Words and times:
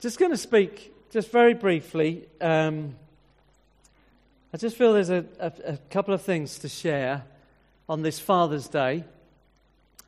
just 0.00 0.18
going 0.18 0.30
to 0.30 0.38
speak 0.38 0.94
just 1.10 1.30
very 1.30 1.52
briefly. 1.52 2.26
Um, 2.40 2.96
I 4.50 4.56
just 4.56 4.76
feel 4.76 4.94
there's 4.94 5.10
a, 5.10 5.26
a, 5.38 5.52
a, 5.66 5.76
couple 5.90 6.14
of 6.14 6.22
things 6.22 6.58
to 6.60 6.70
share 6.70 7.22
on 7.86 8.00
this 8.00 8.18
Father's 8.18 8.66
Day. 8.66 9.04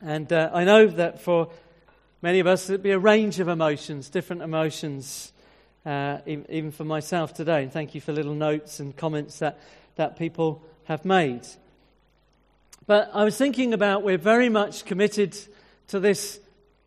And 0.00 0.32
uh, 0.32 0.50
I 0.54 0.64
know 0.64 0.86
that 0.86 1.20
for 1.20 1.50
many 2.22 2.40
of 2.40 2.46
us, 2.46 2.70
it'd 2.70 2.82
be 2.82 2.92
a 2.92 2.98
range 2.98 3.38
of 3.38 3.48
emotions, 3.48 4.08
different 4.08 4.40
emotions, 4.40 5.30
uh, 5.84 6.20
even 6.26 6.72
for 6.72 6.84
myself 6.84 7.34
today. 7.34 7.62
And 7.62 7.70
thank 7.70 7.94
you 7.94 8.00
for 8.00 8.12
little 8.12 8.34
notes 8.34 8.80
and 8.80 8.96
comments 8.96 9.40
that, 9.40 9.60
that 9.96 10.18
people 10.18 10.64
have 10.84 11.04
made. 11.04 11.46
But 12.86 13.10
I 13.12 13.24
was 13.24 13.36
thinking 13.36 13.74
about 13.74 14.02
we're 14.02 14.16
very 14.16 14.48
much 14.48 14.86
committed 14.86 15.36
to 15.88 16.00
this 16.00 16.40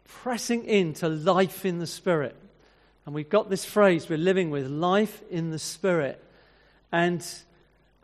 pressing 0.08 0.66
into 0.66 1.08
life 1.08 1.66
in 1.66 1.78
the 1.78 1.88
Spirit. 1.88 2.36
And 3.06 3.14
we've 3.14 3.30
got 3.30 3.50
this 3.50 3.66
phrase 3.66 4.10
we're 4.10 4.18
living 4.18 4.50
with 4.50 4.68
life 4.68 5.22
in 5.30 5.52
the 5.52 5.60
Spirit. 5.60 6.24
And 6.92 7.26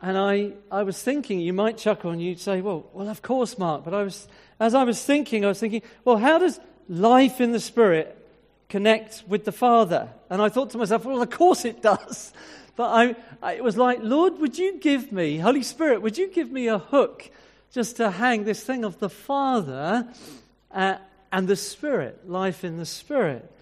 and 0.02 0.18
I, 0.18 0.52
I 0.70 0.82
was 0.82 1.00
thinking, 1.00 1.38
you 1.38 1.52
might 1.52 1.78
chuckle 1.78 2.10
and 2.10 2.20
you'd 2.20 2.40
say, 2.40 2.60
well, 2.60 2.84
well, 2.92 3.08
of 3.08 3.22
course, 3.22 3.56
Mark. 3.56 3.84
But 3.84 3.94
I 3.94 4.02
was, 4.02 4.26
as 4.58 4.74
I 4.74 4.82
was 4.82 5.02
thinking, 5.02 5.44
I 5.44 5.48
was 5.48 5.60
thinking, 5.60 5.82
well, 6.04 6.16
how 6.16 6.38
does 6.38 6.58
life 6.88 7.40
in 7.40 7.52
the 7.52 7.60
Spirit 7.60 8.18
connect 8.68 9.22
with 9.28 9.44
the 9.44 9.52
Father? 9.52 10.08
And 10.28 10.42
I 10.42 10.48
thought 10.48 10.70
to 10.70 10.78
myself, 10.78 11.04
well, 11.04 11.22
of 11.22 11.30
course 11.30 11.64
it 11.64 11.80
does. 11.80 12.32
But 12.74 12.88
I, 12.88 13.16
I, 13.42 13.52
it 13.52 13.62
was 13.62 13.76
like, 13.76 13.98
Lord, 14.00 14.38
would 14.38 14.56
you 14.56 14.78
give 14.78 15.12
me, 15.12 15.36
Holy 15.36 15.62
Spirit, 15.62 16.00
would 16.00 16.16
you 16.16 16.28
give 16.28 16.50
me 16.50 16.68
a 16.68 16.78
hook 16.78 17.30
just 17.70 17.96
to 17.98 18.10
hang 18.10 18.44
this 18.44 18.64
thing 18.64 18.82
of 18.82 18.98
the 18.98 19.10
Father 19.10 20.08
uh, 20.70 20.96
and 21.30 21.46
the 21.46 21.54
Spirit, 21.54 22.26
life 22.26 22.64
in 22.64 22.78
the 22.78 22.86
Spirit? 22.86 23.52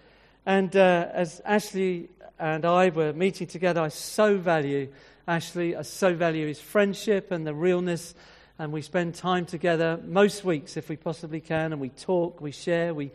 And 0.46 0.74
uh, 0.74 1.08
as 1.12 1.40
Ashley 1.44 2.08
and 2.38 2.64
I 2.64 2.88
were 2.88 3.12
meeting 3.12 3.46
together, 3.46 3.80
I 3.80 3.88
so 3.88 4.38
value 4.38 4.88
Ashley. 5.30 5.76
I 5.76 5.82
so 5.82 6.14
value 6.14 6.48
his 6.48 6.60
friendship 6.60 7.30
and 7.30 7.46
the 7.46 7.54
realness. 7.54 8.14
And 8.58 8.72
we 8.72 8.82
spend 8.82 9.14
time 9.14 9.46
together 9.46 10.00
most 10.04 10.44
weeks 10.44 10.76
if 10.76 10.88
we 10.88 10.96
possibly 10.96 11.40
can. 11.40 11.72
And 11.72 11.80
we 11.80 11.90
talk, 11.90 12.40
we 12.40 12.50
share, 12.50 12.92
we, 12.94 13.10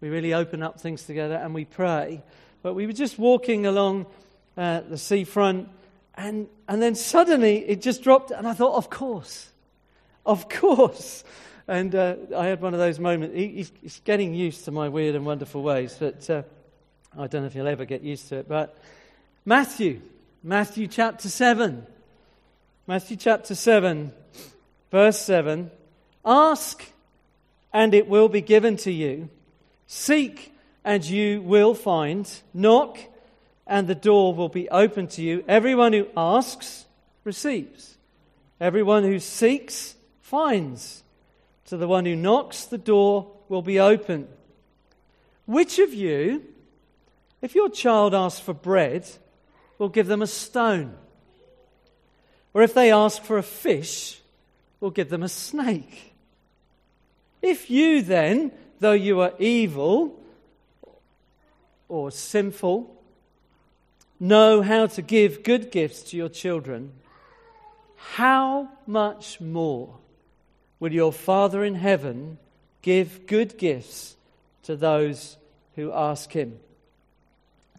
we 0.00 0.08
really 0.08 0.34
open 0.34 0.62
up 0.62 0.80
things 0.80 1.04
together 1.04 1.36
and 1.36 1.54
we 1.54 1.64
pray. 1.64 2.22
But 2.62 2.74
we 2.74 2.86
were 2.86 2.92
just 2.92 3.18
walking 3.18 3.66
along 3.66 4.06
uh, 4.56 4.80
the 4.80 4.98
seafront. 4.98 5.68
And, 6.16 6.48
and 6.66 6.82
then 6.82 6.96
suddenly 6.96 7.58
it 7.68 7.80
just 7.82 8.02
dropped. 8.02 8.30
And 8.30 8.48
I 8.48 8.52
thought, 8.52 8.74
of 8.74 8.90
course. 8.90 9.50
Of 10.26 10.48
course. 10.48 11.24
And 11.68 11.94
uh, 11.94 12.16
I 12.36 12.46
had 12.46 12.60
one 12.60 12.74
of 12.74 12.80
those 12.80 12.98
moments. 12.98 13.36
He, 13.36 13.46
he's, 13.48 13.72
he's, 13.80 14.00
getting 14.00 14.34
used 14.34 14.64
to 14.64 14.72
my 14.72 14.88
weird 14.88 15.14
and 15.14 15.24
wonderful 15.24 15.62
ways. 15.62 15.96
But 15.98 16.28
uh, 16.28 16.42
I 17.16 17.26
don't 17.26 17.42
know 17.42 17.46
if 17.46 17.54
you'll 17.54 17.68
ever 17.68 17.84
get 17.84 18.02
used 18.02 18.28
to 18.28 18.36
it. 18.36 18.48
But 18.48 18.76
Matthew 19.44 20.00
Matthew 20.42 20.86
chapter 20.86 21.28
7. 21.28 21.86
Matthew 22.86 23.18
chapter 23.18 23.54
7, 23.54 24.10
verse 24.90 25.18
7. 25.18 25.70
Ask, 26.24 26.82
and 27.74 27.92
it 27.92 28.08
will 28.08 28.30
be 28.30 28.40
given 28.40 28.78
to 28.78 28.90
you. 28.90 29.28
Seek, 29.86 30.54
and 30.82 31.04
you 31.04 31.42
will 31.42 31.74
find. 31.74 32.26
Knock, 32.54 32.98
and 33.66 33.86
the 33.86 33.94
door 33.94 34.34
will 34.34 34.48
be 34.48 34.70
open 34.70 35.08
to 35.08 35.22
you. 35.22 35.44
Everyone 35.46 35.92
who 35.92 36.06
asks 36.16 36.86
receives. 37.24 37.98
Everyone 38.62 39.04
who 39.04 39.18
seeks 39.18 39.94
finds. 40.22 41.02
To 41.66 41.76
the 41.76 41.86
one 41.86 42.06
who 42.06 42.16
knocks, 42.16 42.64
the 42.64 42.78
door 42.78 43.30
will 43.50 43.62
be 43.62 43.78
open. 43.78 44.26
Which 45.44 45.78
of 45.78 45.92
you, 45.92 46.44
if 47.42 47.54
your 47.54 47.70
child 47.70 48.14
asks 48.14 48.40
for 48.40 48.54
bread, 48.54 49.08
we'll 49.78 49.88
give 49.88 50.06
them 50.06 50.22
a 50.22 50.26
stone. 50.26 50.94
Or 52.52 52.62
if 52.62 52.74
they 52.74 52.92
ask 52.92 53.22
for 53.22 53.38
a 53.38 53.42
fish, 53.42 54.20
we'll 54.80 54.90
give 54.90 55.08
them 55.08 55.22
a 55.22 55.28
snake. 55.28 56.14
If 57.42 57.70
you 57.70 58.02
then, 58.02 58.52
though 58.80 58.92
you 58.92 59.20
are 59.20 59.32
evil 59.38 60.20
or 61.88 62.10
sinful, 62.10 62.96
know 64.18 64.60
how 64.62 64.86
to 64.86 65.02
give 65.02 65.42
good 65.42 65.70
gifts 65.70 66.02
to 66.10 66.16
your 66.16 66.28
children, 66.28 66.92
how 67.96 68.68
much 68.86 69.40
more 69.40 69.96
will 70.78 70.92
your 70.92 71.12
Father 71.12 71.64
in 71.64 71.74
heaven 71.74 72.38
give 72.82 73.26
good 73.26 73.56
gifts 73.56 74.16
to 74.64 74.76
those 74.76 75.36
who 75.76 75.92
ask 75.92 76.32
him? 76.32 76.58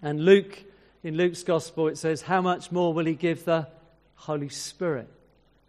And 0.01 0.23
Luke 0.25 0.63
in 1.03 1.17
Luke's 1.17 1.43
Gospel, 1.43 1.87
it 1.87 1.97
says, 1.97 2.21
How 2.21 2.41
much 2.41 2.71
more 2.71 2.93
will 2.93 3.05
he 3.05 3.15
give 3.15 3.45
the 3.45 3.67
Holy 4.15 4.49
Spirit 4.49 5.07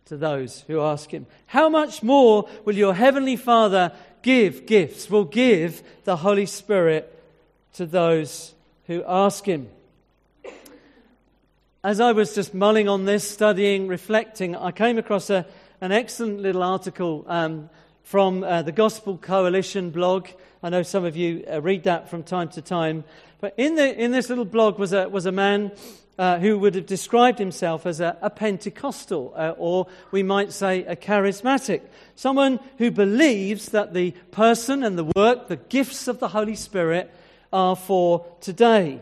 to 0.06 0.16
those 0.16 0.62
who 0.66 0.80
ask 0.80 1.10
him? 1.10 1.26
How 1.46 1.68
much 1.68 2.02
more 2.02 2.48
will 2.64 2.74
your 2.74 2.94
Heavenly 2.94 3.36
Father 3.36 3.92
give 4.22 4.66
gifts, 4.66 5.08
will 5.08 5.24
give 5.24 5.82
the 6.04 6.16
Holy 6.16 6.46
Spirit 6.46 7.18
to 7.74 7.86
those 7.86 8.54
who 8.86 9.02
ask 9.06 9.46
him? 9.46 9.68
As 11.84 11.98
I 11.98 12.12
was 12.12 12.34
just 12.34 12.54
mulling 12.54 12.88
on 12.88 13.06
this, 13.06 13.28
studying, 13.28 13.88
reflecting, 13.88 14.54
I 14.54 14.70
came 14.70 14.98
across 14.98 15.30
a, 15.30 15.46
an 15.80 15.90
excellent 15.92 16.40
little 16.40 16.62
article 16.62 17.24
um, 17.26 17.70
from 18.02 18.42
uh, 18.44 18.62
the 18.62 18.72
Gospel 18.72 19.16
Coalition 19.16 19.90
blog. 19.90 20.28
I 20.62 20.68
know 20.68 20.82
some 20.82 21.04
of 21.04 21.16
you 21.16 21.44
uh, 21.50 21.60
read 21.60 21.84
that 21.84 22.10
from 22.10 22.22
time 22.22 22.48
to 22.50 22.62
time. 22.62 23.04
But 23.40 23.54
in, 23.56 23.74
the, 23.74 23.98
in 23.98 24.12
this 24.12 24.28
little 24.28 24.44
blog 24.44 24.78
was 24.78 24.92
a, 24.92 25.08
was 25.08 25.26
a 25.26 25.32
man 25.32 25.72
uh, 26.18 26.38
who 26.38 26.58
would 26.58 26.74
have 26.74 26.86
described 26.86 27.38
himself 27.38 27.86
as 27.86 28.00
a, 28.00 28.16
a 28.20 28.30
Pentecostal, 28.30 29.32
uh, 29.36 29.54
or 29.56 29.86
we 30.10 30.22
might 30.22 30.52
say 30.52 30.84
a 30.84 30.94
charismatic. 30.94 31.80
Someone 32.14 32.60
who 32.78 32.90
believes 32.90 33.70
that 33.70 33.94
the 33.94 34.12
person 34.30 34.82
and 34.84 34.98
the 34.98 35.10
work, 35.16 35.48
the 35.48 35.56
gifts 35.56 36.08
of 36.08 36.20
the 36.20 36.28
Holy 36.28 36.54
Spirit 36.54 37.10
are 37.52 37.76
for 37.76 38.26
today. 38.40 39.00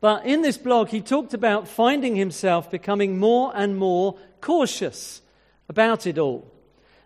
But 0.00 0.26
in 0.26 0.42
this 0.42 0.58
blog, 0.58 0.88
he 0.88 1.00
talked 1.00 1.34
about 1.34 1.68
finding 1.68 2.16
himself 2.16 2.70
becoming 2.70 3.18
more 3.18 3.52
and 3.54 3.76
more 3.76 4.16
cautious 4.40 5.22
about 5.68 6.06
it 6.06 6.18
all. 6.18 6.50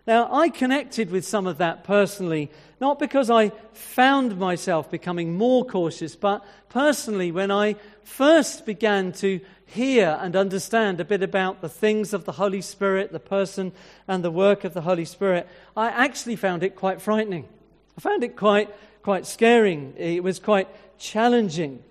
Now, 0.07 0.33
I 0.33 0.49
connected 0.49 1.11
with 1.11 1.25
some 1.25 1.47
of 1.47 1.57
that 1.59 1.83
personally 1.83 2.49
not 2.81 2.97
because 2.97 3.29
I 3.29 3.49
found 3.73 4.39
myself 4.39 4.89
becoming 4.89 5.37
more 5.37 5.63
cautious, 5.63 6.15
but 6.15 6.43
personally, 6.67 7.31
when 7.31 7.51
I 7.51 7.75
first 8.03 8.65
began 8.65 9.11
to 9.13 9.39
hear 9.67 10.17
and 10.19 10.35
understand 10.35 10.99
a 10.99 11.05
bit 11.05 11.21
about 11.21 11.61
the 11.61 11.69
things 11.69 12.11
of 12.11 12.25
the 12.25 12.31
Holy 12.31 12.61
Spirit, 12.61 13.11
the 13.11 13.19
person 13.19 13.71
and 14.07 14.23
the 14.23 14.31
work 14.31 14.63
of 14.63 14.73
the 14.73 14.81
Holy 14.81 15.05
Spirit, 15.05 15.47
I 15.77 15.89
actually 15.89 16.35
found 16.35 16.63
it 16.63 16.75
quite 16.75 17.03
frightening. 17.03 17.47
I 17.95 18.01
found 18.01 18.23
it 18.23 18.35
quite, 18.35 18.69
quite 19.03 19.27
scaring. 19.27 19.93
It 19.95 20.23
was 20.23 20.39
quite 20.39 20.67
challenging. 20.97 21.83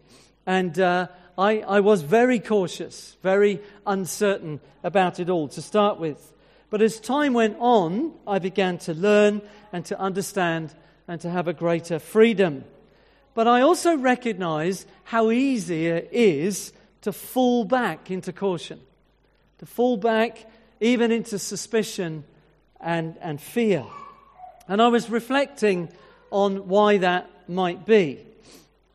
And 0.44 0.78
uh, 0.80 1.06
I, 1.38 1.60
I 1.60 1.80
was 1.80 2.02
very 2.02 2.40
cautious, 2.40 3.16
very 3.22 3.60
uncertain 3.86 4.58
about 4.82 5.20
it 5.20 5.30
all 5.30 5.46
to 5.48 5.62
start 5.62 6.00
with. 6.00 6.32
But 6.70 6.82
as 6.82 7.00
time 7.00 7.34
went 7.34 7.56
on, 7.58 8.12
I 8.26 8.38
began 8.38 8.78
to 8.78 8.94
learn 8.94 9.42
and 9.72 9.84
to 9.86 9.98
understand 9.98 10.72
and 11.08 11.20
to 11.20 11.28
have 11.28 11.48
a 11.48 11.52
greater 11.52 11.98
freedom. 11.98 12.64
But 13.34 13.48
I 13.48 13.60
also 13.60 13.96
recognize 13.96 14.86
how 15.04 15.30
easy 15.30 15.88
it 15.88 16.08
is 16.12 16.72
to 17.02 17.12
fall 17.12 17.64
back 17.64 18.10
into 18.10 18.32
caution, 18.32 18.80
to 19.58 19.66
fall 19.66 19.96
back 19.96 20.48
even 20.80 21.10
into 21.10 21.38
suspicion 21.38 22.24
and, 22.80 23.16
and 23.20 23.40
fear. 23.40 23.84
And 24.68 24.80
I 24.80 24.88
was 24.88 25.10
reflecting 25.10 25.88
on 26.30 26.68
why 26.68 26.98
that 26.98 27.28
might 27.48 27.84
be. 27.84 28.24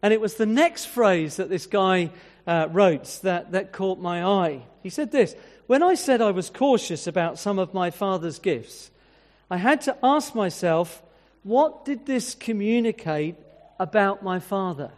And 0.02 0.14
it 0.14 0.22
was 0.22 0.35
the 0.35 0.46
next 0.46 0.85
phrase 0.85 1.38
that 1.38 1.50
this 1.50 1.68
guy 1.68 2.12
uh, 2.47 2.67
wrote 2.72 3.20
that, 3.23 3.52
that 3.52 3.73
caught 3.73 4.00
my 4.00 4.23
eye. 4.23 4.61
He 4.84 4.90
said 4.90 5.11
this 5.11 5.35
When 5.67 5.82
I 5.82 5.96
said 5.96 6.22
I 6.22 6.32
was 6.32 6.50
cautious 6.50 7.08
about 7.08 7.40
some 7.40 7.59
of 7.59 7.73
my 7.73 7.90
father's 7.90 8.40
gifts, 8.40 8.91
I 9.50 9.58
had 9.58 9.82
to 9.82 9.97
ask 10.03 10.35
myself 10.35 11.02
what 11.44 11.85
did 11.85 12.06
this 12.06 12.34
communicate 12.34 13.35
about 13.79 14.23
my 14.23 14.40
father? 14.40 14.91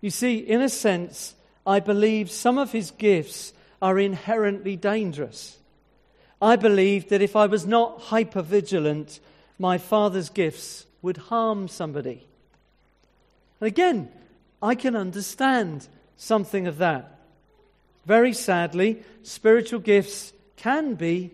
You 0.00 0.10
see, 0.10 0.38
in 0.38 0.60
a 0.60 0.68
sense, 0.68 1.34
I 1.66 1.80
believe 1.80 2.30
some 2.30 2.58
of 2.58 2.72
his 2.72 2.90
gifts 2.90 3.52
are 3.80 3.98
inherently 3.98 4.76
dangerous. 4.76 5.58
I 6.40 6.56
believe 6.56 7.08
that 7.08 7.22
if 7.22 7.36
I 7.36 7.46
was 7.46 7.66
not 7.66 8.00
hyper 8.00 8.42
vigilant, 8.42 9.20
my 9.58 9.78
father's 9.78 10.28
gifts 10.28 10.86
would 11.02 11.16
harm 11.16 11.68
somebody. 11.68 12.26
And 13.60 13.68
again, 13.68 14.08
I 14.62 14.74
can 14.74 14.96
understand 14.96 15.86
something 16.16 16.66
of 16.66 16.78
that. 16.78 17.18
Very 18.04 18.32
sadly, 18.32 19.02
spiritual 19.22 19.80
gifts 19.80 20.32
can 20.56 20.94
be 20.94 21.30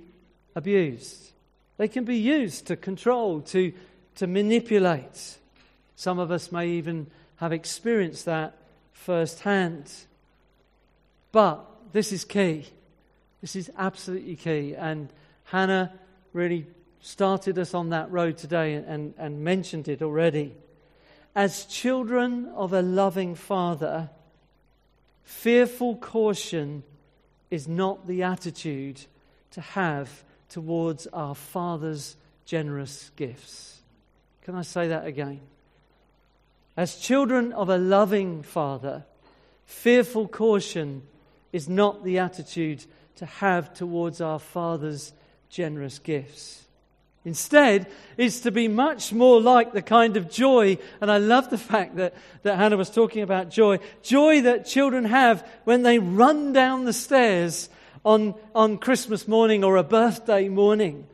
abused. 0.55 1.32
They 1.76 1.88
can 1.88 2.05
be 2.05 2.17
used 2.17 2.67
to 2.67 2.76
control, 2.76 3.41
to, 3.43 3.73
to 4.17 4.26
manipulate. 4.26 5.38
Some 5.97 6.19
of 6.19 6.31
us 6.31 6.53
may 6.53 6.69
even 6.69 7.06
have 7.37 7.53
experienced 7.53 8.25
that 8.26 8.56
firsthand. 8.93 9.91
But 11.32 11.65
this 11.93 12.12
is 12.12 12.25
key. 12.25 12.67
This 13.41 13.55
is 13.55 13.71
absolutely 13.79 14.37
key. 14.37 14.75
And 14.75 15.09
Hannah 15.44 15.93
really 16.32 16.67
started 17.00 17.59
us 17.59 17.75
on 17.75 17.91
that 17.91 18.11
road 18.11 18.37
today 18.37 18.75
and, 18.75 18.87
and, 18.87 19.14
and 19.17 19.44
mentioned 19.44 19.88
it 19.88 20.03
already. 20.03 20.55
As 21.35 21.64
children 21.67 22.47
of 22.55 22.73
a 22.73 22.82
loving 22.82 23.35
Father, 23.35 24.11
fearful 25.29 25.95
caution 25.97 26.83
is 27.51 27.69
not 27.69 28.07
the 28.07 28.23
attitude 28.23 28.99
to 29.51 29.61
have 29.61 30.25
towards 30.49 31.07
our 31.09 31.35
Father's 31.35 32.17
generous 32.47 33.11
gifts. 33.15 33.83
Can 34.41 34.55
I 34.55 34.63
say 34.63 34.89
that 34.89 35.07
again? 35.07 35.41
As 36.79 36.97
children 36.97 37.53
of 37.53 37.69
a 37.69 37.77
loving 37.77 38.43
Father, 38.43 39.05
fearful 39.67 40.29
caution 40.29 41.03
is 41.53 41.69
not 41.69 42.05
the 42.05 42.21
attitude 42.21 42.87
to 43.17 43.27
have 43.27 43.75
towards 43.75 44.23
our 44.23 44.39
Father's 44.39 45.13
generous 45.51 45.99
gifts. 45.99 46.65
Instead, 47.29 47.87
it's 48.17 48.41
to 48.41 48.51
be 48.51 48.69
much 48.69 49.13
more 49.13 49.39
like 49.39 49.75
the 49.75 49.83
kind 49.83 50.17
of 50.17 50.31
joy, 50.31 50.79
and 50.99 51.11
I 51.11 51.19
love 51.19 51.51
the 51.51 51.59
fact 51.59 51.97
that, 51.97 52.15
that 52.43 52.57
Hannah 52.57 52.79
was 52.79 52.89
talking 52.89 53.21
about 53.21 53.51
joy 53.51 53.81
joy 54.03 54.41
that 54.41 54.65
children 54.65 55.05
have 55.05 55.47
when 55.65 55.83
they 55.83 55.99
run 55.99 56.55
down 56.55 56.87
the 56.87 56.93
stairs 56.95 57.69
on, 58.03 58.35
on 58.55 58.79
Christmas 58.79 59.29
morning 59.29 59.63
or 59.63 59.77
a 59.77 59.83
birthday 59.83 60.49
morning. 60.49 61.07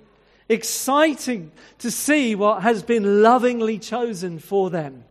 Exciting 0.49 1.51
to 1.81 1.91
see 1.91 2.37
what 2.37 2.63
has 2.63 2.85
been 2.85 3.21
lovingly 3.21 3.81
chosen 3.81 4.39
for 4.39 4.71
them. 4.71 5.03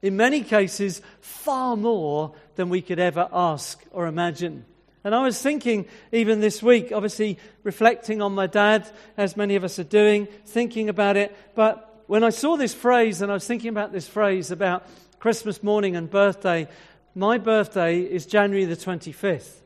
In 0.00 0.16
many 0.16 0.42
cases, 0.42 1.02
far 1.20 1.76
more 1.76 2.36
than 2.54 2.68
we 2.68 2.82
could 2.82 3.00
ever 3.00 3.28
ask 3.32 3.84
or 3.90 4.06
imagine. 4.06 4.64
And 5.06 5.14
I 5.14 5.22
was 5.22 5.40
thinking, 5.40 5.86
even 6.10 6.40
this 6.40 6.60
week, 6.60 6.90
obviously 6.90 7.38
reflecting 7.62 8.20
on 8.20 8.34
my 8.34 8.48
dad, 8.48 8.90
as 9.16 9.36
many 9.36 9.54
of 9.54 9.62
us 9.62 9.78
are 9.78 9.84
doing, 9.84 10.26
thinking 10.46 10.88
about 10.88 11.16
it. 11.16 11.32
But 11.54 12.02
when 12.08 12.24
I 12.24 12.30
saw 12.30 12.56
this 12.56 12.74
phrase, 12.74 13.22
and 13.22 13.30
I 13.30 13.34
was 13.34 13.46
thinking 13.46 13.68
about 13.68 13.92
this 13.92 14.08
phrase 14.08 14.50
about 14.50 14.84
Christmas 15.20 15.62
morning 15.62 15.94
and 15.94 16.10
birthday, 16.10 16.66
my 17.14 17.38
birthday 17.38 18.00
is 18.00 18.26
January 18.26 18.64
the 18.64 18.74
25th. 18.74 19.60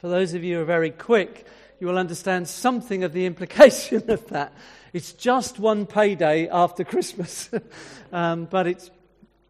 For 0.00 0.08
those 0.08 0.34
of 0.34 0.44
you 0.44 0.56
who 0.56 0.60
are 0.60 0.66
very 0.66 0.90
quick, 0.90 1.46
you 1.80 1.86
will 1.86 1.96
understand 1.96 2.46
something 2.46 3.04
of 3.04 3.14
the 3.14 3.24
implication 3.24 4.02
of 4.10 4.26
that. 4.26 4.52
It's 4.92 5.14
just 5.14 5.58
one 5.58 5.86
payday 5.86 6.46
after 6.50 6.84
Christmas, 6.84 7.48
um, 8.12 8.44
but 8.44 8.66
it's 8.66 8.90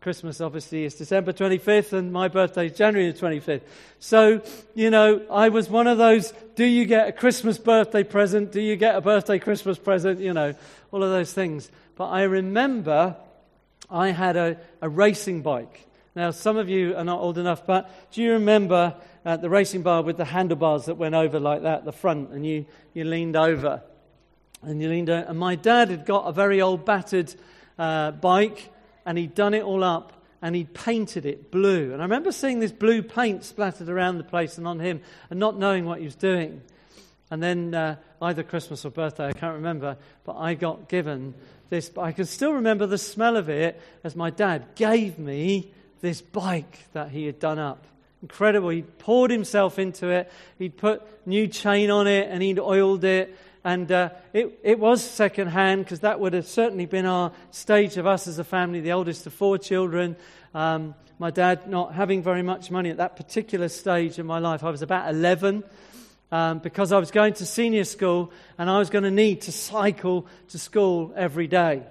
Christmas 0.08 0.40
obviously 0.40 0.84
is 0.84 0.94
December 0.94 1.34
25th, 1.34 1.92
and 1.92 2.10
my 2.10 2.28
birthday 2.28 2.64
is 2.64 2.72
January 2.72 3.12
the 3.12 3.18
25th. 3.18 3.60
So, 3.98 4.40
you 4.74 4.88
know, 4.88 5.20
I 5.30 5.50
was 5.50 5.68
one 5.68 5.86
of 5.86 5.98
those 5.98 6.32
do 6.54 6.64
you 6.64 6.86
get 6.86 7.08
a 7.08 7.12
Christmas 7.12 7.58
birthday 7.58 8.04
present? 8.04 8.50
Do 8.50 8.62
you 8.62 8.74
get 8.76 8.96
a 8.96 9.02
birthday 9.02 9.38
Christmas 9.38 9.76
present? 9.78 10.20
You 10.20 10.32
know, 10.32 10.54
all 10.92 11.04
of 11.04 11.10
those 11.10 11.34
things. 11.34 11.70
But 11.94 12.06
I 12.06 12.22
remember 12.22 13.16
I 13.90 14.12
had 14.12 14.38
a, 14.38 14.56
a 14.80 14.88
racing 14.88 15.42
bike. 15.42 15.86
Now, 16.16 16.30
some 16.30 16.56
of 16.56 16.70
you 16.70 16.96
are 16.96 17.04
not 17.04 17.20
old 17.20 17.36
enough, 17.36 17.66
but 17.66 18.10
do 18.10 18.22
you 18.22 18.32
remember 18.32 18.94
uh, 19.26 19.36
the 19.36 19.50
racing 19.50 19.82
bar 19.82 20.00
with 20.00 20.16
the 20.16 20.24
handlebars 20.24 20.86
that 20.86 20.94
went 20.94 21.16
over 21.16 21.38
like 21.38 21.64
that, 21.64 21.84
the 21.84 21.92
front, 21.92 22.30
and 22.30 22.46
you, 22.46 22.64
you 22.94 23.04
leaned 23.04 23.36
over? 23.36 23.82
And 24.62 24.80
you 24.80 24.88
leaned 24.88 25.10
over. 25.10 25.28
And 25.28 25.38
my 25.38 25.54
dad 25.54 25.90
had 25.90 26.06
got 26.06 26.22
a 26.22 26.32
very 26.32 26.62
old 26.62 26.86
battered 26.86 27.34
uh, 27.78 28.12
bike 28.12 28.70
and 29.08 29.16
he'd 29.16 29.34
done 29.34 29.54
it 29.54 29.62
all 29.62 29.82
up 29.82 30.22
and 30.42 30.54
he'd 30.54 30.74
painted 30.74 31.24
it 31.24 31.50
blue. 31.50 31.94
And 31.94 32.02
I 32.02 32.04
remember 32.04 32.30
seeing 32.30 32.60
this 32.60 32.72
blue 32.72 33.02
paint 33.02 33.42
splattered 33.42 33.88
around 33.88 34.18
the 34.18 34.24
place 34.24 34.58
and 34.58 34.66
on 34.66 34.80
him 34.80 35.00
and 35.30 35.40
not 35.40 35.58
knowing 35.58 35.86
what 35.86 36.00
he 36.00 36.04
was 36.04 36.14
doing. 36.14 36.60
And 37.30 37.42
then 37.42 37.74
uh, 37.74 37.96
either 38.20 38.42
Christmas 38.42 38.84
or 38.84 38.90
birthday, 38.90 39.28
I 39.28 39.32
can't 39.32 39.54
remember, 39.54 39.96
but 40.24 40.36
I 40.36 40.52
got 40.52 40.90
given 40.90 41.32
this. 41.70 41.90
I 41.96 42.12
can 42.12 42.26
still 42.26 42.52
remember 42.52 42.86
the 42.86 42.98
smell 42.98 43.38
of 43.38 43.48
it 43.48 43.80
as 44.04 44.14
my 44.14 44.28
dad 44.28 44.74
gave 44.74 45.18
me 45.18 45.72
this 46.02 46.20
bike 46.20 46.80
that 46.92 47.10
he 47.10 47.24
had 47.24 47.38
done 47.38 47.58
up. 47.58 47.86
Incredible. 48.20 48.68
He 48.68 48.82
poured 48.82 49.30
himself 49.30 49.78
into 49.78 50.08
it. 50.08 50.30
He'd 50.58 50.76
put 50.76 51.02
new 51.26 51.46
chain 51.46 51.90
on 51.90 52.06
it 52.06 52.28
and 52.30 52.42
he'd 52.42 52.58
oiled 52.58 53.04
it. 53.04 53.34
And 53.68 53.92
uh, 53.92 54.08
it, 54.32 54.60
it 54.62 54.78
was 54.78 55.04
second 55.04 55.48
hand 55.48 55.84
because 55.84 56.00
that 56.00 56.18
would 56.20 56.32
have 56.32 56.46
certainly 56.46 56.86
been 56.86 57.04
our 57.04 57.32
stage 57.50 57.98
of 57.98 58.06
us 58.06 58.26
as 58.26 58.38
a 58.38 58.44
family, 58.44 58.80
the 58.80 58.92
oldest 58.92 59.26
of 59.26 59.34
four 59.34 59.58
children. 59.58 60.16
Um, 60.54 60.94
my 61.18 61.30
dad 61.30 61.68
not 61.68 61.92
having 61.92 62.22
very 62.22 62.40
much 62.40 62.70
money 62.70 62.88
at 62.88 62.96
that 62.96 63.16
particular 63.16 63.68
stage 63.68 64.18
in 64.18 64.24
my 64.24 64.38
life. 64.38 64.64
I 64.64 64.70
was 64.70 64.80
about 64.80 65.10
11 65.10 65.64
um, 66.32 66.60
because 66.60 66.92
I 66.92 66.98
was 66.98 67.10
going 67.10 67.34
to 67.34 67.44
senior 67.44 67.84
school 67.84 68.32
and 68.56 68.70
I 68.70 68.78
was 68.78 68.88
going 68.88 69.04
to 69.04 69.10
need 69.10 69.42
to 69.42 69.52
cycle 69.52 70.26
to 70.48 70.58
school 70.58 71.12
every 71.14 71.46
day. 71.46 71.82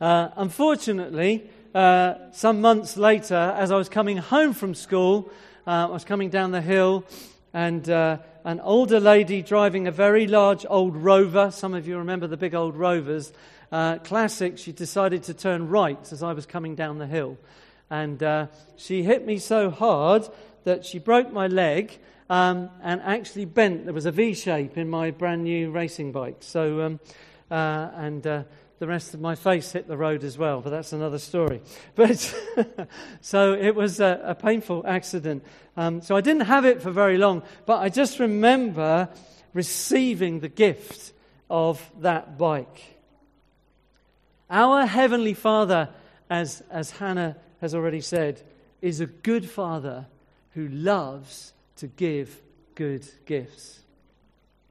Uh, 0.00 0.28
unfortunately, 0.36 1.50
uh, 1.74 2.14
some 2.30 2.60
months 2.60 2.96
later, 2.96 3.56
as 3.58 3.72
I 3.72 3.76
was 3.76 3.88
coming 3.88 4.18
home 4.18 4.52
from 4.52 4.76
school, 4.76 5.32
uh, 5.66 5.88
I 5.88 5.90
was 5.90 6.04
coming 6.04 6.30
down 6.30 6.52
the 6.52 6.62
hill 6.62 7.04
and 7.52 7.90
uh, 7.90 8.18
an 8.44 8.60
older 8.60 9.00
lady 9.00 9.42
driving 9.42 9.86
a 9.86 9.90
very 9.90 10.26
large 10.26 10.64
old 10.68 10.96
rover. 10.96 11.50
Some 11.50 11.74
of 11.74 11.86
you 11.86 11.98
remember 11.98 12.26
the 12.26 12.36
big 12.36 12.54
old 12.54 12.76
rovers. 12.76 13.32
Uh, 13.70 13.98
classic, 13.98 14.58
she 14.58 14.72
decided 14.72 15.22
to 15.24 15.34
turn 15.34 15.68
right 15.68 16.12
as 16.12 16.22
I 16.22 16.32
was 16.32 16.46
coming 16.46 16.74
down 16.74 16.98
the 16.98 17.06
hill. 17.06 17.36
And 17.90 18.22
uh, 18.22 18.46
she 18.76 19.02
hit 19.02 19.26
me 19.26 19.38
so 19.38 19.70
hard 19.70 20.26
that 20.64 20.84
she 20.84 20.98
broke 20.98 21.32
my 21.32 21.48
leg 21.48 21.98
um, 22.28 22.70
and 22.82 23.00
actually 23.02 23.44
bent. 23.44 23.84
There 23.84 23.94
was 23.94 24.06
a 24.06 24.12
V 24.12 24.34
shape 24.34 24.78
in 24.78 24.88
my 24.88 25.10
brand 25.10 25.44
new 25.44 25.70
racing 25.70 26.12
bike. 26.12 26.38
So, 26.40 26.82
um, 26.82 27.00
uh, 27.50 27.90
and 27.94 28.26
uh, 28.26 28.42
the 28.80 28.86
rest 28.86 29.12
of 29.12 29.20
my 29.20 29.34
face 29.34 29.72
hit 29.72 29.86
the 29.86 29.96
road 29.96 30.24
as 30.24 30.38
well, 30.38 30.62
but 30.62 30.70
that's 30.70 30.92
another 30.94 31.18
story. 31.18 31.60
But 31.94 32.34
so 33.20 33.52
it 33.52 33.74
was 33.74 34.00
a, 34.00 34.20
a 34.24 34.34
painful 34.34 34.84
accident. 34.86 35.44
Um, 35.76 36.00
so 36.00 36.16
I 36.16 36.22
didn't 36.22 36.46
have 36.46 36.64
it 36.64 36.80
for 36.82 36.90
very 36.90 37.18
long, 37.18 37.42
but 37.66 37.80
I 37.80 37.90
just 37.90 38.18
remember 38.18 39.10
receiving 39.52 40.40
the 40.40 40.48
gift 40.48 41.12
of 41.50 41.90
that 42.00 42.38
bike. 42.38 42.96
Our 44.48 44.86
Heavenly 44.86 45.34
Father, 45.34 45.90
as, 46.30 46.62
as 46.70 46.90
Hannah 46.90 47.36
has 47.60 47.74
already 47.74 48.00
said, 48.00 48.40
is 48.80 49.00
a 49.00 49.06
good 49.06 49.48
Father 49.48 50.06
who 50.52 50.68
loves 50.68 51.52
to 51.76 51.86
give 51.86 52.40
good 52.74 53.06
gifts. 53.26 53.80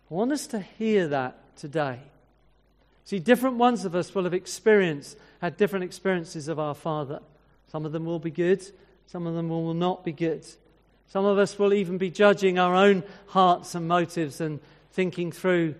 I 0.09 0.15
want 0.15 0.31
us 0.31 0.47
to 0.47 0.59
hear 0.59 1.09
that 1.09 1.55
today. 1.57 1.99
See, 3.09 3.17
different 3.17 3.55
ones 3.55 3.85
of 3.85 3.95
us 3.95 4.13
will 4.13 4.25
have 4.25 4.35
experienced, 4.35 5.17
had 5.41 5.57
different 5.57 5.83
experiences 5.83 6.47
of 6.47 6.59
our 6.59 6.75
Father. 6.75 7.21
Some 7.71 7.83
of 7.83 7.91
them 7.91 8.05
will 8.05 8.19
be 8.19 8.29
good, 8.29 8.63
some 9.07 9.25
of 9.25 9.33
them 9.33 9.49
will 9.49 9.73
not 9.73 10.05
be 10.05 10.11
good. 10.11 10.45
Some 11.07 11.25
of 11.25 11.39
us 11.39 11.57
will 11.57 11.73
even 11.73 11.97
be 11.97 12.11
judging 12.11 12.59
our 12.59 12.75
own 12.75 13.01
hearts 13.25 13.73
and 13.73 13.87
motives 13.87 14.39
and 14.39 14.59
thinking 14.91 15.31
through 15.31 15.73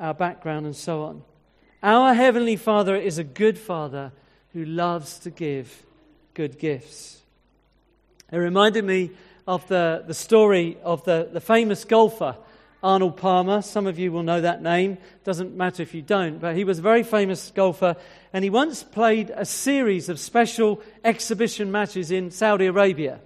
our 0.00 0.14
background 0.14 0.66
and 0.66 0.74
so 0.74 1.04
on. 1.04 1.22
Our 1.80 2.12
Heavenly 2.12 2.56
Father 2.56 2.96
is 2.96 3.18
a 3.18 3.22
good 3.22 3.56
Father 3.56 4.10
who 4.52 4.64
loves 4.64 5.20
to 5.20 5.30
give 5.30 5.86
good 6.34 6.58
gifts. 6.58 7.22
It 8.32 8.38
reminded 8.38 8.84
me 8.84 9.12
of 9.46 9.68
the, 9.68 10.02
the 10.04 10.12
story 10.12 10.76
of 10.82 11.04
the, 11.04 11.28
the 11.32 11.40
famous 11.40 11.84
golfer 11.84 12.36
Arnold 12.82 13.16
Palmer. 13.16 13.62
Some 13.62 13.86
of 13.86 13.98
you 13.98 14.12
will 14.12 14.22
know 14.22 14.40
that 14.40 14.62
name. 14.62 14.98
Doesn't 15.24 15.56
matter 15.56 15.82
if 15.82 15.94
you 15.94 16.02
don't, 16.02 16.38
but 16.38 16.56
he 16.56 16.64
was 16.64 16.78
a 16.78 16.82
very 16.82 17.02
famous 17.02 17.50
golfer, 17.54 17.96
and 18.32 18.44
he 18.44 18.50
once 18.50 18.82
played 18.82 19.30
a 19.34 19.44
series 19.44 20.08
of 20.08 20.20
special 20.20 20.82
exhibition 21.04 21.72
matches 21.72 22.10
in 22.10 22.30
Saudi 22.30 22.66
Arabia. 22.66 23.20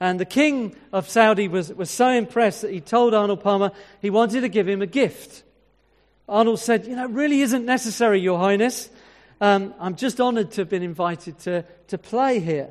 And 0.00 0.18
the 0.18 0.24
king 0.24 0.76
of 0.92 1.08
Saudi 1.08 1.48
was, 1.48 1.72
was 1.72 1.90
so 1.90 2.08
impressed 2.08 2.62
that 2.62 2.72
he 2.72 2.80
told 2.80 3.14
Arnold 3.14 3.42
Palmer 3.42 3.70
he 4.02 4.10
wanted 4.10 4.40
to 4.42 4.48
give 4.48 4.68
him 4.68 4.82
a 4.82 4.86
gift. 4.86 5.44
Arnold 6.28 6.58
said, 6.58 6.86
You 6.86 6.96
know, 6.96 7.04
it 7.04 7.10
really 7.10 7.40
isn't 7.42 7.64
necessary, 7.64 8.20
Your 8.20 8.38
Highness. 8.38 8.90
Um, 9.40 9.74
I'm 9.78 9.96
just 9.96 10.20
honored 10.20 10.52
to 10.52 10.62
have 10.62 10.68
been 10.68 10.82
invited 10.82 11.38
to, 11.40 11.64
to 11.88 11.98
play 11.98 12.40
here. 12.40 12.70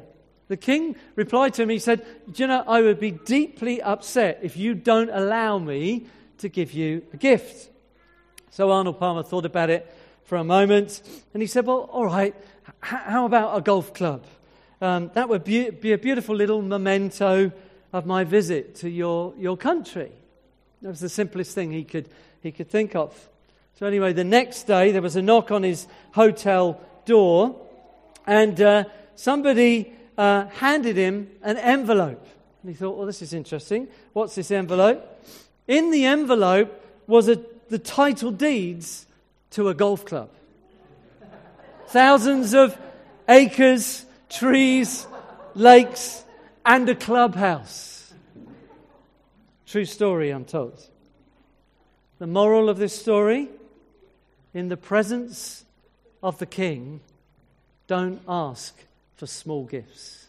The 0.53 0.57
king 0.57 0.95
replied 1.15 1.55
to 1.55 1.63
him, 1.63 1.69
he 1.69 1.79
said, 1.79 2.05
Do 2.31 2.43
you 2.43 2.45
know, 2.45 2.63
I 2.67 2.83
would 2.83 2.99
be 2.99 3.09
deeply 3.09 3.81
upset 3.81 4.37
if 4.43 4.55
you 4.55 4.75
don't 4.75 5.09
allow 5.09 5.57
me 5.57 6.05
to 6.37 6.47
give 6.47 6.73
you 6.73 7.01
a 7.11 7.17
gift. 7.17 7.71
So 8.51 8.69
Arnold 8.69 8.99
Palmer 8.99 9.23
thought 9.23 9.45
about 9.45 9.71
it 9.71 9.91
for 10.25 10.35
a 10.37 10.43
moment 10.43 11.01
and 11.33 11.41
he 11.41 11.47
said, 11.47 11.65
Well, 11.65 11.89
all 11.91 12.05
right, 12.05 12.35
h- 12.67 12.73
how 12.81 13.25
about 13.25 13.57
a 13.57 13.61
golf 13.61 13.95
club? 13.95 14.25
Um, 14.79 15.09
that 15.15 15.27
would 15.27 15.43
be, 15.43 15.71
be, 15.71 15.91
a 15.91 15.97
beautiful 15.97 16.35
little 16.35 16.61
memento 16.61 17.51
of 17.91 18.05
my 18.05 18.23
visit 18.23 18.75
to 18.75 18.89
your, 18.91 19.33
your 19.39 19.57
country. 19.57 20.11
That 20.83 20.89
was 20.89 20.99
the 20.99 21.09
simplest 21.09 21.55
thing 21.55 21.71
he 21.71 21.83
could, 21.83 22.09
he 22.43 22.51
could 22.51 22.69
think 22.69 22.95
of. 22.95 23.27
So, 23.79 23.87
anyway, 23.87 24.13
the 24.13 24.23
next 24.23 24.67
day 24.67 24.91
there 24.91 25.01
was 25.01 25.15
a 25.15 25.21
knock 25.23 25.49
on 25.49 25.63
his 25.63 25.87
hotel 26.11 26.79
door 27.05 27.59
and 28.27 28.61
uh, 28.61 28.83
somebody 29.15 29.93
uh, 30.17 30.47
handed 30.47 30.95
him 30.95 31.29
an 31.41 31.57
envelope. 31.57 32.25
And 32.61 32.71
he 32.71 32.75
thought, 32.75 32.97
well, 32.97 33.05
this 33.05 33.21
is 33.21 33.33
interesting. 33.33 33.87
What's 34.13 34.35
this 34.35 34.51
envelope? 34.51 35.25
In 35.67 35.91
the 35.91 36.05
envelope 36.05 36.81
was 37.07 37.27
a, 37.27 37.39
the 37.69 37.79
title 37.79 38.31
deeds 38.31 39.05
to 39.51 39.69
a 39.69 39.73
golf 39.73 40.05
club. 40.05 40.29
Thousands 41.87 42.53
of 42.53 42.77
acres, 43.27 44.05
trees, 44.29 45.05
lakes, 45.53 46.23
and 46.65 46.87
a 46.89 46.95
clubhouse. 46.95 48.13
True 49.65 49.85
story, 49.85 50.29
I'm 50.29 50.45
told. 50.45 50.81
The 52.19 52.27
moral 52.27 52.69
of 52.69 52.77
this 52.77 52.99
story 52.99 53.49
in 54.53 54.69
the 54.69 54.77
presence 54.77 55.65
of 56.21 56.37
the 56.37 56.45
king, 56.45 57.01
don't 57.87 58.21
ask 58.27 58.75
for 59.15 59.27
small 59.27 59.63
gifts. 59.65 60.27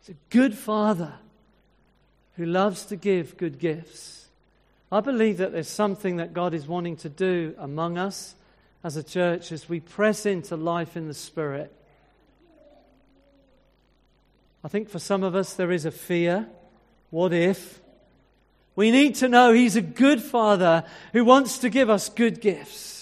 It's 0.00 0.10
a 0.10 0.14
good 0.30 0.54
father 0.54 1.14
who 2.36 2.46
loves 2.46 2.84
to 2.86 2.96
give 2.96 3.36
good 3.36 3.58
gifts. 3.58 4.28
I 4.92 5.00
believe 5.00 5.38
that 5.38 5.52
there's 5.52 5.68
something 5.68 6.16
that 6.18 6.32
God 6.32 6.54
is 6.54 6.66
wanting 6.66 6.96
to 6.98 7.08
do 7.08 7.54
among 7.58 7.98
us 7.98 8.34
as 8.84 8.96
a 8.96 9.02
church 9.02 9.50
as 9.50 9.68
we 9.68 9.80
press 9.80 10.26
into 10.26 10.56
life 10.56 10.96
in 10.96 11.08
the 11.08 11.14
Spirit. 11.14 11.72
I 14.62 14.68
think 14.68 14.88
for 14.88 14.98
some 14.98 15.22
of 15.22 15.34
us 15.34 15.54
there 15.54 15.72
is 15.72 15.84
a 15.84 15.90
fear. 15.90 16.46
What 17.10 17.32
if? 17.32 17.80
We 18.76 18.90
need 18.90 19.16
to 19.16 19.28
know 19.28 19.52
He's 19.52 19.76
a 19.76 19.82
good 19.82 20.20
Father 20.20 20.84
who 21.12 21.24
wants 21.24 21.58
to 21.58 21.70
give 21.70 21.90
us 21.90 22.08
good 22.08 22.40
gifts. 22.40 22.95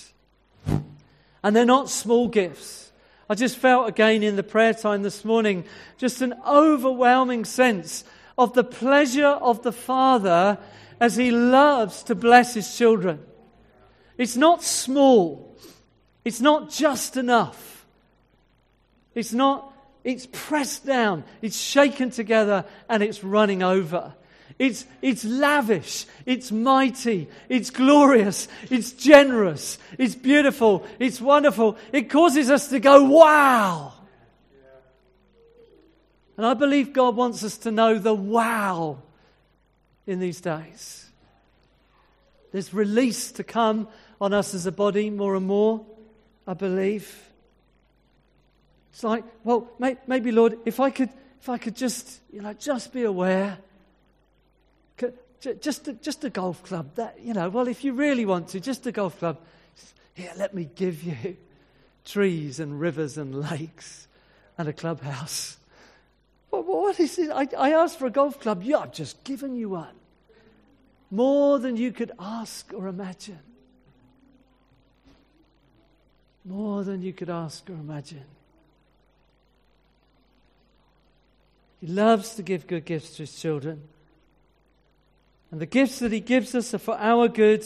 And 1.44 1.54
they're 1.54 1.66
not 1.66 1.90
small 1.90 2.26
gifts. 2.26 2.90
I 3.28 3.34
just 3.34 3.58
felt 3.58 3.88
again 3.88 4.22
in 4.22 4.36
the 4.36 4.42
prayer 4.42 4.72
time 4.72 5.02
this 5.02 5.24
morning 5.24 5.64
just 5.98 6.22
an 6.22 6.34
overwhelming 6.46 7.44
sense 7.44 8.04
of 8.38 8.54
the 8.54 8.64
pleasure 8.64 9.26
of 9.26 9.62
the 9.62 9.70
Father 9.70 10.58
as 10.98 11.16
He 11.16 11.30
loves 11.30 12.02
to 12.04 12.14
bless 12.14 12.54
His 12.54 12.76
children. 12.76 13.20
It's 14.16 14.36
not 14.36 14.62
small, 14.62 15.54
it's 16.24 16.40
not 16.40 16.70
just 16.70 17.16
enough. 17.18 17.86
It's 19.14 19.32
not, 19.32 19.72
it's 20.02 20.26
pressed 20.32 20.84
down, 20.86 21.24
it's 21.40 21.56
shaken 21.56 22.10
together, 22.10 22.64
and 22.88 23.02
it's 23.02 23.22
running 23.22 23.62
over. 23.62 24.14
It's, 24.58 24.86
it's 25.02 25.24
lavish, 25.24 26.06
it's 26.26 26.52
mighty, 26.52 27.28
it's 27.48 27.70
glorious, 27.70 28.46
it's 28.70 28.92
generous, 28.92 29.78
it's 29.98 30.14
beautiful, 30.14 30.86
it's 31.00 31.20
wonderful. 31.20 31.76
It 31.92 32.08
causes 32.08 32.50
us 32.50 32.68
to 32.68 32.78
go, 32.78 33.02
wow. 33.02 33.92
And 36.36 36.46
I 36.46 36.54
believe 36.54 36.92
God 36.92 37.16
wants 37.16 37.42
us 37.44 37.58
to 37.58 37.70
know 37.70 37.98
the 37.98 38.14
wow 38.14 38.98
in 40.06 40.20
these 40.20 40.40
days. 40.40 41.06
There's 42.52 42.72
release 42.72 43.32
to 43.32 43.44
come 43.44 43.88
on 44.20 44.32
us 44.32 44.54
as 44.54 44.66
a 44.66 44.72
body 44.72 45.10
more 45.10 45.34
and 45.34 45.46
more, 45.46 45.84
I 46.46 46.54
believe. 46.54 47.28
It's 48.92 49.02
like, 49.02 49.24
well, 49.42 49.68
maybe, 50.06 50.30
Lord, 50.30 50.58
if 50.64 50.78
I 50.78 50.90
could, 50.90 51.10
if 51.40 51.48
I 51.48 51.58
could 51.58 51.74
just, 51.74 52.20
you 52.32 52.42
know, 52.42 52.52
just 52.52 52.92
be 52.92 53.02
aware. 53.02 53.58
Just 55.60 55.88
a, 55.88 55.92
just 55.92 56.24
a 56.24 56.30
golf 56.30 56.62
club. 56.62 56.94
That, 56.94 57.18
you 57.20 57.34
know, 57.34 57.50
well, 57.50 57.68
if 57.68 57.84
you 57.84 57.92
really 57.92 58.24
want 58.24 58.48
to, 58.48 58.60
just 58.60 58.86
a 58.86 58.92
golf 58.92 59.18
club. 59.18 59.38
Here, 60.14 60.32
let 60.36 60.54
me 60.54 60.68
give 60.74 61.02
you 61.02 61.36
trees 62.04 62.60
and 62.60 62.80
rivers 62.80 63.18
and 63.18 63.34
lakes 63.50 64.06
and 64.56 64.68
a 64.68 64.72
clubhouse. 64.72 65.58
What, 66.50 66.66
what 66.66 67.00
is 67.00 67.18
it? 67.18 67.30
I, 67.30 67.48
I 67.58 67.72
asked 67.72 67.98
for 67.98 68.06
a 68.06 68.10
golf 68.10 68.40
club. 68.40 68.62
Yeah, 68.62 68.78
I've 68.78 68.92
just 68.92 69.22
given 69.24 69.56
you 69.56 69.70
one. 69.70 69.94
More 71.10 71.58
than 71.58 71.76
you 71.76 71.92
could 71.92 72.12
ask 72.18 72.72
or 72.72 72.88
imagine. 72.88 73.40
More 76.44 76.84
than 76.84 77.02
you 77.02 77.12
could 77.12 77.30
ask 77.30 77.68
or 77.68 77.74
imagine. 77.74 78.24
He 81.80 81.88
loves 81.88 82.34
to 82.36 82.42
give 82.42 82.66
good 82.66 82.84
gifts 82.84 83.16
to 83.16 83.24
his 83.24 83.38
children. 83.38 83.82
And 85.54 85.60
the 85.60 85.66
gifts 85.66 86.00
that 86.00 86.10
he 86.10 86.18
gives 86.18 86.52
us 86.56 86.74
are 86.74 86.78
for 86.78 86.98
our 86.98 87.28
good. 87.28 87.64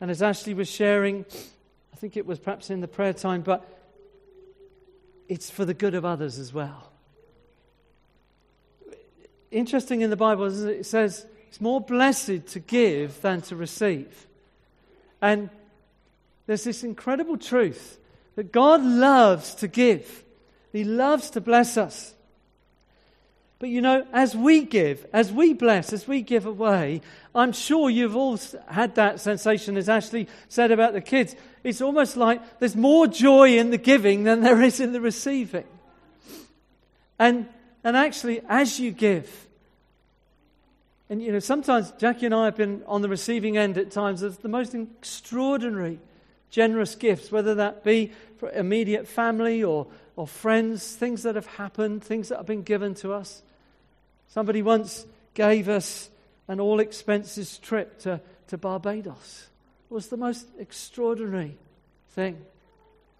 And 0.00 0.10
as 0.10 0.20
Ashley 0.20 0.52
was 0.52 0.68
sharing, 0.68 1.24
I 1.92 1.96
think 1.96 2.16
it 2.16 2.26
was 2.26 2.40
perhaps 2.40 2.70
in 2.70 2.80
the 2.80 2.88
prayer 2.88 3.12
time, 3.12 3.42
but 3.42 3.64
it's 5.28 5.48
for 5.48 5.64
the 5.64 5.74
good 5.74 5.94
of 5.94 6.04
others 6.04 6.40
as 6.40 6.52
well. 6.52 6.90
Interesting 9.52 10.00
in 10.00 10.10
the 10.10 10.16
Bible, 10.16 10.46
it 10.66 10.86
says 10.86 11.24
it's 11.46 11.60
more 11.60 11.80
blessed 11.80 12.48
to 12.48 12.58
give 12.58 13.22
than 13.22 13.42
to 13.42 13.54
receive. 13.54 14.26
And 15.22 15.50
there's 16.48 16.64
this 16.64 16.82
incredible 16.82 17.36
truth 17.36 17.96
that 18.34 18.50
God 18.50 18.82
loves 18.82 19.54
to 19.54 19.68
give, 19.68 20.24
He 20.72 20.82
loves 20.82 21.30
to 21.30 21.40
bless 21.40 21.76
us. 21.76 22.15
But 23.58 23.70
you 23.70 23.80
know, 23.80 24.06
as 24.12 24.36
we 24.36 24.64
give, 24.64 25.06
as 25.14 25.32
we 25.32 25.54
bless, 25.54 25.92
as 25.92 26.06
we 26.06 26.20
give 26.20 26.44
away, 26.44 27.00
I'm 27.34 27.52
sure 27.52 27.88
you've 27.88 28.16
all 28.16 28.38
had 28.68 28.96
that 28.96 29.18
sensation, 29.18 29.78
as 29.78 29.88
Ashley 29.88 30.28
said 30.48 30.70
about 30.70 30.92
the 30.92 31.00
kids. 31.00 31.34
It's 31.64 31.80
almost 31.80 32.18
like 32.18 32.58
there's 32.58 32.76
more 32.76 33.06
joy 33.06 33.56
in 33.56 33.70
the 33.70 33.78
giving 33.78 34.24
than 34.24 34.42
there 34.42 34.60
is 34.60 34.78
in 34.78 34.92
the 34.92 35.00
receiving. 35.00 35.64
And, 37.18 37.48
and 37.82 37.96
actually, 37.96 38.42
as 38.46 38.78
you 38.78 38.90
give, 38.90 39.46
and 41.08 41.22
you 41.22 41.32
know, 41.32 41.38
sometimes 41.38 41.92
Jackie 41.92 42.26
and 42.26 42.34
I 42.34 42.46
have 42.46 42.56
been 42.56 42.82
on 42.86 43.00
the 43.00 43.08
receiving 43.08 43.56
end 43.56 43.78
at 43.78 43.90
times 43.90 44.20
of 44.20 44.42
the 44.42 44.48
most 44.48 44.74
extraordinary, 44.74 45.98
generous 46.50 46.94
gifts, 46.94 47.32
whether 47.32 47.54
that 47.54 47.84
be 47.84 48.12
for 48.36 48.50
immediate 48.50 49.08
family 49.08 49.64
or, 49.64 49.86
or 50.14 50.26
friends, 50.26 50.94
things 50.94 51.22
that 51.22 51.36
have 51.36 51.46
happened, 51.46 52.04
things 52.04 52.28
that 52.28 52.36
have 52.36 52.46
been 52.46 52.62
given 52.62 52.92
to 52.96 53.14
us. 53.14 53.42
Somebody 54.28 54.62
once 54.62 55.06
gave 55.34 55.68
us 55.68 56.10
an 56.48 56.60
all 56.60 56.80
expenses 56.80 57.58
trip 57.58 57.98
to, 58.00 58.20
to 58.48 58.58
Barbados. 58.58 59.46
It 59.90 59.94
was 59.94 60.08
the 60.08 60.16
most 60.16 60.46
extraordinary 60.58 61.56
thing. 62.10 62.38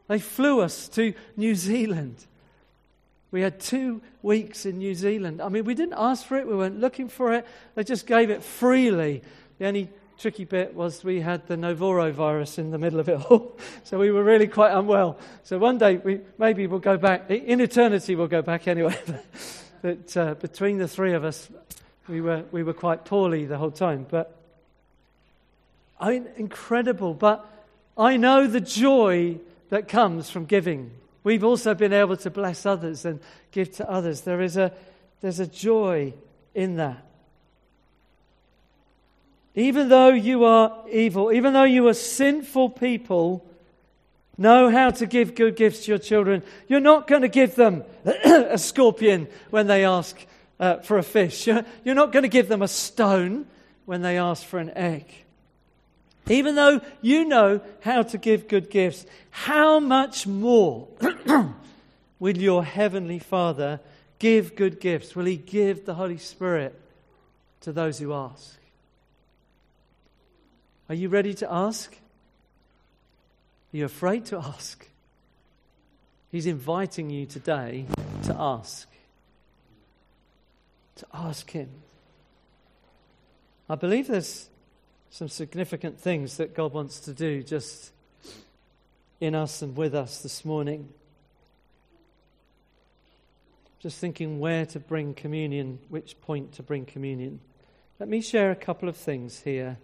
They 0.09 0.19
flew 0.19 0.61
us 0.61 0.89
to 0.91 1.15
New 1.37 1.55
Zealand. 1.55 2.25
We 3.31 3.41
had 3.41 3.61
two 3.61 4.01
weeks 4.23 4.67
in 4.67 4.79
New 4.79 4.95
Zealand. 4.95 5.41
I 5.41 5.49
mean, 5.49 5.65
we 5.65 5.75
didn't 5.75 5.97
ask 5.97 6.25
for 6.25 6.37
it, 6.37 6.47
we 6.47 6.55
weren't 6.55 6.81
looking 6.81 7.09
for 7.09 7.33
it. 7.35 7.47
They 7.75 7.85
just 7.85 8.07
gave 8.07 8.31
it 8.31 8.43
freely. 8.43 9.23
The 9.59 9.67
only 9.67 9.91
tricky 10.19 10.45
bit 10.45 10.75
was 10.75 11.05
we 11.05 11.21
had 11.21 11.47
the 11.47 11.57
norovirus 11.57 12.59
in 12.59 12.71
the 12.71 12.79
middle 12.79 13.01
of 13.01 13.09
it 13.09 13.21
all. 13.31 13.59
so 13.85 13.99
we 13.99 14.11
were 14.11 14.23
really 14.23 14.47
quite 14.47 14.73
unwell. 14.73 15.19
So 15.43 15.59
one 15.59 15.79
day, 15.79 15.97
we, 15.97 16.21
maybe 16.39 16.67
we'll 16.67 16.81
go 16.81 16.97
back. 16.97 17.31
In 17.31 17.61
eternity, 17.61 18.15
we'll 18.15 18.29
go 18.29 18.43
back 18.43 18.69
anyway. 18.69 18.97
but 19.87 20.17
uh, 20.17 20.35
between 20.35 20.79
the 20.79 20.89
three 20.89 21.13
of 21.13 21.23
us, 21.23 21.49
we 22.09 22.21
were, 22.21 22.43
we 22.51 22.65
were 22.65 22.73
quite 22.73 23.05
poorly 23.05 23.45
the 23.45 23.57
whole 23.57 23.71
time. 23.71 24.05
But 24.11 24.35
I 26.01 26.11
mean, 26.11 26.27
incredible. 26.37 27.15
But 27.15 27.49
I 27.97 28.17
know 28.17 28.49
the 28.49 28.61
joy 28.61 29.39
that 29.69 29.87
comes 29.87 30.29
from 30.29 30.45
giving. 30.45 30.91
We've 31.23 31.45
also 31.45 31.73
been 31.73 31.93
able 31.93 32.17
to 32.17 32.31
bless 32.31 32.67
others 32.67 33.05
and 33.05 33.21
give 33.53 33.77
to 33.77 33.89
others. 33.89 34.23
There 34.23 34.41
is 34.41 34.57
a, 34.57 34.73
there's 35.21 35.39
a 35.39 35.47
joy 35.47 36.15
in 36.53 36.79
that. 36.79 37.07
Even 39.55 39.89
though 39.89 40.09
you 40.09 40.43
are 40.47 40.83
evil, 40.91 41.31
even 41.31 41.53
though 41.53 41.63
you 41.63 41.87
are 41.87 41.95
sinful 41.95 42.71
people, 42.71 43.46
know 44.39 44.71
how 44.71 44.91
to 44.91 45.07
give 45.07 45.35
good 45.35 45.57
gifts 45.57 45.85
to 45.85 45.93
your 45.93 45.99
children. 45.99 46.43
You're 46.69 46.81
not 46.81 47.07
going 47.07 47.23
to 47.23 47.29
give 47.29 47.55
them 47.55 47.85
a 48.05 48.59
scorpion 48.59 49.29
when 49.51 49.67
they 49.67 49.85
ask 49.85 50.17
uh, 50.61 50.79
for 50.79 50.99
a 50.99 51.03
fish. 51.03 51.47
You're, 51.47 51.65
you're 51.85 51.95
not 51.95 52.13
going 52.13 52.23
to 52.23 52.29
give 52.29 52.49
them 52.49 52.63
a 52.63 52.69
stone 52.69 53.47
when 53.85 54.03
they 54.03 54.19
ask 54.19 54.45
for 54.45 54.59
an 54.59 54.71
egg. 54.77 55.07
Even 56.29 56.57
though 56.57 56.81
you 57.03 57.25
know 57.25 57.61
how 57.81 58.03
to 58.03 58.19
give 58.19 58.49
good 58.49 58.69
gifts, 58.69 59.07
how 59.31 59.79
much 59.79 60.27
more 60.27 60.89
will 62.19 62.37
your 62.37 62.65
Heavenly 62.65 63.21
Father 63.21 63.81
give 64.19 64.57
good 64.57 64.81
gifts? 64.81 65.15
Will 65.15 65.27
He 65.27 65.37
give 65.37 65.87
the 65.87 65.95
Holy 65.95 66.19
Spirit 66.19 66.79
to 67.61 67.73
those 67.73 67.99
who 67.99 68.13
ask? 68.13 68.57
Are 70.89 70.95
you 70.95 71.09
ready 71.09 71.35
to 71.35 71.53
ask? 71.53 71.97
Are 73.77 73.81
you 73.81 73.85
afraid 73.85 74.25
to 74.27 74.39
ask? 74.39 74.89
He's 76.33 76.47
inviting 76.47 77.11
you 77.11 77.27
today 77.27 77.85
to 78.23 78.35
ask. 78.35 78.89
To 80.95 81.07
ask 81.13 81.51
Him. 81.51 81.69
I 83.69 83.75
believe 83.75 84.07
there's 84.07 84.49
some 85.11 85.29
significant 85.29 86.01
things 86.01 86.39
that 86.39 86.55
God 86.55 86.73
wants 86.73 87.01
to 87.01 87.13
do 87.13 87.43
just 87.43 87.93
in 89.21 89.35
us 89.35 89.61
and 89.61 89.77
with 89.77 89.95
us 89.95 90.23
this 90.23 90.43
morning. 90.43 90.89
Just 93.79 93.99
thinking 93.99 94.41
where 94.41 94.65
to 94.65 94.81
bring 94.81 95.13
communion, 95.13 95.81
which 95.91 96.19
point 96.23 96.53
to 96.53 96.63
bring 96.63 96.87
communion. 96.87 97.41
Let 98.01 98.09
me 98.09 98.23
share 98.23 98.51
a 98.51 98.57
couple 98.57 98.89
of 98.89 98.97
things 98.97 99.41
here. 99.41 99.77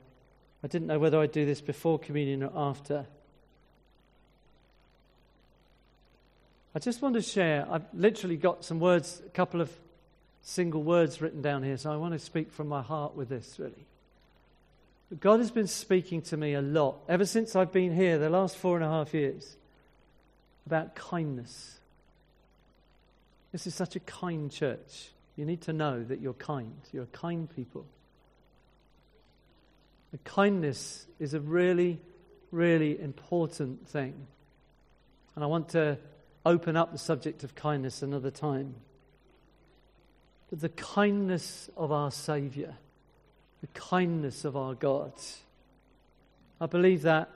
I 0.64 0.68
didn't 0.68 0.88
know 0.88 0.98
whether 0.98 1.20
I'd 1.20 1.32
do 1.32 1.44
this 1.44 1.60
before 1.60 1.98
communion 1.98 2.42
or 2.42 2.52
after. 2.56 3.04
I 6.74 6.78
just 6.78 7.02
want 7.02 7.14
to 7.14 7.22
share, 7.22 7.66
I've 7.70 7.84
literally 7.92 8.36
got 8.36 8.64
some 8.64 8.80
words, 8.80 9.20
a 9.26 9.28
couple 9.30 9.60
of 9.60 9.70
single 10.40 10.82
words 10.82 11.20
written 11.20 11.42
down 11.42 11.62
here, 11.62 11.76
so 11.76 11.92
I 11.92 11.96
want 11.96 12.14
to 12.14 12.18
speak 12.18 12.50
from 12.50 12.68
my 12.68 12.80
heart 12.80 13.14
with 13.14 13.28
this, 13.28 13.56
really. 13.58 13.86
God 15.20 15.40
has 15.40 15.50
been 15.50 15.66
speaking 15.66 16.22
to 16.22 16.36
me 16.38 16.54
a 16.54 16.62
lot 16.62 16.96
ever 17.08 17.26
since 17.26 17.54
I've 17.54 17.72
been 17.72 17.94
here, 17.94 18.18
the 18.18 18.30
last 18.30 18.56
four 18.56 18.76
and 18.76 18.84
a 18.84 18.88
half 18.88 19.12
years, 19.12 19.56
about 20.66 20.94
kindness. 20.94 21.78
This 23.52 23.66
is 23.66 23.74
such 23.74 23.94
a 23.94 24.00
kind 24.00 24.50
church. 24.50 25.10
You 25.36 25.44
need 25.44 25.60
to 25.62 25.74
know 25.74 26.02
that 26.02 26.20
you're 26.20 26.32
kind. 26.32 26.80
You're 26.92 27.06
kind 27.06 27.54
people. 27.54 27.84
The 30.12 30.18
kindness 30.18 31.06
is 31.20 31.34
a 31.34 31.40
really, 31.40 32.00
really 32.50 32.98
important 32.98 33.86
thing. 33.88 34.14
And 35.34 35.44
I 35.44 35.46
want 35.46 35.70
to 35.70 35.98
open 36.44 36.76
up 36.76 36.92
the 36.92 36.98
subject 36.98 37.44
of 37.44 37.54
kindness 37.54 38.02
another 38.02 38.30
time. 38.30 38.74
But 40.50 40.60
the 40.60 40.68
kindness 40.68 41.70
of 41.76 41.92
our 41.92 42.10
Saviour, 42.10 42.74
the 43.60 43.66
kindness 43.68 44.44
of 44.44 44.56
our 44.56 44.74
God. 44.74 45.12
I 46.60 46.66
believe 46.66 47.02
that 47.02 47.30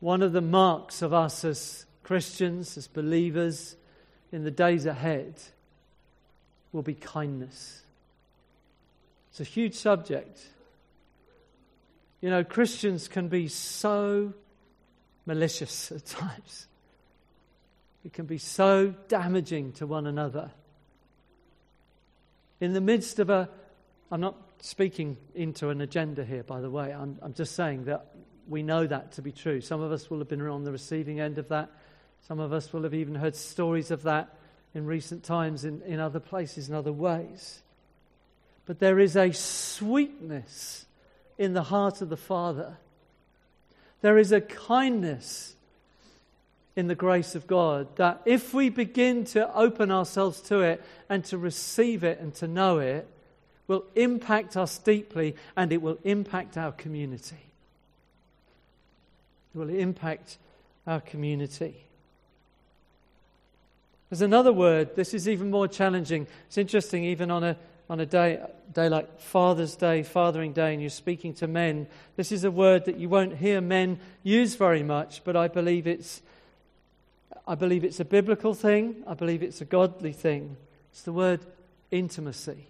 one 0.00 0.22
of 0.22 0.32
the 0.32 0.40
marks 0.40 1.02
of 1.02 1.12
us 1.12 1.44
as 1.44 1.86
Christians, 2.02 2.76
as 2.76 2.88
believers, 2.88 3.76
in 4.32 4.44
the 4.44 4.50
days 4.50 4.86
ahead 4.86 5.34
will 6.72 6.82
be 6.82 6.94
kindness. 6.94 7.82
It's 9.30 9.40
a 9.40 9.44
huge 9.44 9.74
subject. 9.74 10.40
You 12.20 12.30
know, 12.30 12.42
Christians 12.44 13.08
can 13.08 13.28
be 13.28 13.48
so 13.48 14.32
malicious 15.26 15.92
at 15.92 16.04
times. 16.06 16.66
It 18.04 18.12
can 18.12 18.26
be 18.26 18.38
so 18.38 18.94
damaging 19.08 19.72
to 19.74 19.86
one 19.86 20.06
another. 20.06 20.50
In 22.60 22.72
the 22.72 22.80
midst 22.80 23.18
of 23.18 23.30
a, 23.30 23.48
I'm 24.10 24.20
not 24.20 24.36
speaking 24.60 25.16
into 25.34 25.70
an 25.70 25.80
agenda 25.80 26.24
here, 26.24 26.42
by 26.42 26.60
the 26.60 26.70
way, 26.70 26.92
I'm, 26.92 27.18
I'm 27.22 27.34
just 27.34 27.54
saying 27.54 27.84
that 27.84 28.06
we 28.48 28.62
know 28.62 28.86
that 28.86 29.12
to 29.12 29.22
be 29.22 29.32
true. 29.32 29.60
Some 29.60 29.80
of 29.80 29.92
us 29.92 30.10
will 30.10 30.18
have 30.18 30.28
been 30.28 30.40
on 30.42 30.64
the 30.64 30.72
receiving 30.72 31.20
end 31.20 31.38
of 31.38 31.48
that. 31.48 31.70
Some 32.26 32.40
of 32.40 32.52
us 32.52 32.72
will 32.72 32.82
have 32.82 32.94
even 32.94 33.14
heard 33.14 33.34
stories 33.34 33.90
of 33.90 34.02
that 34.02 34.36
in 34.74 34.86
recent 34.86 35.22
times 35.22 35.64
in, 35.64 35.82
in 35.82 36.00
other 36.00 36.20
places, 36.20 36.68
in 36.68 36.74
other 36.74 36.92
ways. 36.92 37.62
But 38.64 38.78
there 38.78 38.98
is 38.98 39.16
a 39.16 39.32
sweetness 39.32 40.86
in 41.38 41.52
the 41.52 41.64
heart 41.64 42.00
of 42.00 42.08
the 42.08 42.16
Father. 42.16 42.76
There 44.00 44.18
is 44.18 44.32
a 44.32 44.40
kindness 44.40 45.56
in 46.74 46.88
the 46.88 46.94
grace 46.94 47.34
of 47.34 47.46
God 47.46 47.96
that 47.96 48.22
if 48.24 48.54
we 48.54 48.68
begin 48.68 49.24
to 49.26 49.54
open 49.54 49.90
ourselves 49.90 50.40
to 50.42 50.60
it 50.60 50.82
and 51.08 51.24
to 51.26 51.36
receive 51.36 52.02
it 52.02 52.18
and 52.20 52.34
to 52.36 52.48
know 52.48 52.78
it, 52.78 53.08
will 53.68 53.84
impact 53.94 54.56
us 54.56 54.78
deeply 54.78 55.36
and 55.56 55.72
it 55.72 55.80
will 55.80 55.98
impact 56.04 56.58
our 56.58 56.72
community. 56.72 57.36
It 59.54 59.58
will 59.58 59.70
impact 59.70 60.38
our 60.86 61.00
community. 61.00 61.76
There's 64.10 64.20
another 64.20 64.52
word, 64.52 64.94
this 64.94 65.14
is 65.14 65.26
even 65.26 65.50
more 65.50 65.68
challenging. 65.68 66.26
It's 66.46 66.58
interesting, 66.58 67.04
even 67.04 67.30
on 67.30 67.44
a, 67.44 67.56
on 67.88 67.98
a 68.00 68.04
day, 68.04 68.44
day 68.70 68.90
like 68.90 69.20
Father's 69.20 69.74
Day, 69.74 70.02
Fathering 70.02 70.52
Day, 70.52 70.74
and 70.74 70.82
you're 70.82 70.90
speaking 70.90 71.32
to 71.34 71.46
men. 71.46 71.86
This 72.16 72.30
is 72.30 72.44
a 72.44 72.50
word 72.50 72.84
that 72.84 72.98
you 72.98 73.08
won't 73.08 73.36
hear 73.36 73.62
men 73.62 74.00
use 74.22 74.54
very 74.54 74.82
much, 74.82 75.24
but 75.24 75.34
I 75.34 75.48
believe 75.48 75.86
it's 75.86 76.20
I 77.46 77.54
believe 77.54 77.84
it's 77.84 78.00
a 78.00 78.04
biblical 78.04 78.54
thing. 78.54 79.02
I 79.06 79.14
believe 79.14 79.42
it's 79.42 79.60
a 79.60 79.64
godly 79.64 80.12
thing. 80.12 80.56
It's 80.92 81.02
the 81.02 81.12
word 81.12 81.40
intimacy. 81.90 82.66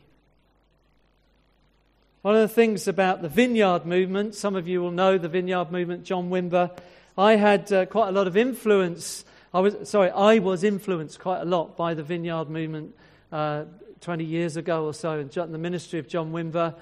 One 2.23 2.37
of 2.37 2.41
the 2.41 2.55
things 2.55 2.87
about 2.87 3.21
the 3.21 3.29
vineyard 3.29 3.85
movement, 3.85 4.35
some 4.35 4.55
of 4.55 4.69
you 4.69 4.81
will 4.81 4.93
know 4.93 5.19
the 5.19 5.29
vineyard 5.29 5.73
movement, 5.73 6.05
John 6.05 6.31
Wimber. 6.31 6.71
I 7.19 7.37
had 7.37 7.73
uh, 7.73 7.87
quite 7.87 8.09
a 8.09 8.13
lot 8.13 8.27
of 8.27 8.37
influence. 8.37 9.25
I 9.53 9.61
was 9.61 9.89
sorry, 9.89 10.11
I 10.11 10.39
was 10.39 10.63
influenced 10.63 11.19
quite 11.19 11.41
a 11.41 11.45
lot 11.45 11.77
by 11.77 11.95
the 11.95 12.03
vineyard 12.03 12.49
movement 12.49 12.95
uh, 13.33 13.65
20 14.01 14.25
years 14.25 14.57
ago 14.57 14.85
or 14.87 14.95
so 14.95 15.19
in 15.19 15.29
the 15.29 15.59
ministry 15.59 15.99
of 15.99 16.09
John 16.09 16.33
Wimber 16.33 16.75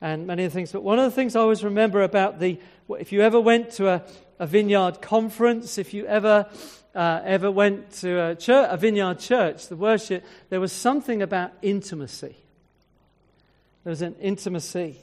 and 0.00 0.26
many 0.26 0.44
of 0.44 0.52
the 0.52 0.54
things. 0.54 0.72
But 0.72 0.82
one 0.82 0.98
of 0.98 1.04
the 1.04 1.10
things 1.10 1.34
I 1.34 1.40
always 1.40 1.64
remember 1.64 2.02
about 2.02 2.40
the, 2.40 2.58
if 2.98 3.12
you 3.12 3.22
ever 3.22 3.40
went 3.40 3.72
to 3.72 3.88
a, 3.88 4.02
a 4.38 4.46
vineyard 4.46 5.00
conference, 5.02 5.78
if 5.78 5.92
you 5.92 6.06
ever 6.06 6.46
uh, 6.94 7.20
ever 7.24 7.50
went 7.50 7.92
to 7.92 8.30
a, 8.30 8.34
church, 8.34 8.68
a 8.70 8.76
vineyard 8.76 9.18
church, 9.18 9.68
the 9.68 9.76
worship, 9.76 10.24
there 10.50 10.60
was 10.60 10.72
something 10.72 11.22
about 11.22 11.52
intimacy. 11.62 12.36
There 13.84 13.90
was 13.90 14.02
an 14.02 14.16
intimacy. 14.20 14.96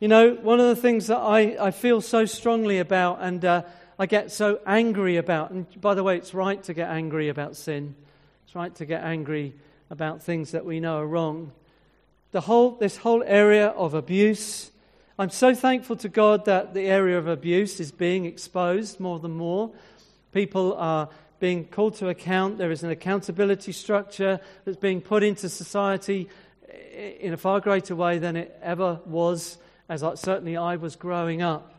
You 0.00 0.08
know, 0.08 0.34
one 0.34 0.60
of 0.60 0.66
the 0.66 0.76
things 0.76 1.08
that 1.08 1.18
I, 1.18 1.56
I 1.60 1.70
feel 1.70 2.00
so 2.00 2.24
strongly 2.24 2.78
about 2.78 3.18
and 3.20 3.44
uh, 3.44 3.62
I 3.98 4.06
get 4.06 4.30
so 4.32 4.60
angry 4.66 5.16
about, 5.16 5.50
and 5.50 5.66
by 5.80 5.94
the 5.94 6.02
way, 6.02 6.16
it's 6.16 6.34
right 6.34 6.62
to 6.64 6.74
get 6.74 6.90
angry 6.90 7.28
about 7.28 7.56
sin, 7.56 7.94
it's 8.44 8.54
right 8.54 8.74
to 8.76 8.84
get 8.84 9.02
angry 9.02 9.54
about 9.90 10.22
things 10.22 10.52
that 10.52 10.64
we 10.64 10.80
know 10.80 10.98
are 10.98 11.06
wrong. 11.06 11.52
The 12.34 12.40
whole, 12.40 12.72
this 12.72 12.96
whole 12.96 13.22
area 13.24 13.68
of 13.68 13.94
abuse, 13.94 14.72
I'm 15.20 15.30
so 15.30 15.54
thankful 15.54 15.94
to 15.94 16.08
God 16.08 16.46
that 16.46 16.74
the 16.74 16.80
area 16.80 17.16
of 17.16 17.28
abuse 17.28 17.78
is 17.78 17.92
being 17.92 18.24
exposed 18.24 18.98
more 18.98 19.20
than 19.20 19.30
more. 19.30 19.70
People 20.32 20.74
are 20.74 21.08
being 21.38 21.64
called 21.64 21.94
to 21.98 22.08
account. 22.08 22.58
There 22.58 22.72
is 22.72 22.82
an 22.82 22.90
accountability 22.90 23.70
structure 23.70 24.40
that's 24.64 24.76
being 24.76 25.00
put 25.00 25.22
into 25.22 25.48
society 25.48 26.28
in 27.20 27.32
a 27.32 27.36
far 27.36 27.60
greater 27.60 27.94
way 27.94 28.18
than 28.18 28.34
it 28.34 28.58
ever 28.60 28.98
was, 29.06 29.56
as 29.88 30.02
I, 30.02 30.16
certainly 30.16 30.56
I 30.56 30.74
was 30.74 30.96
growing 30.96 31.40
up. 31.40 31.72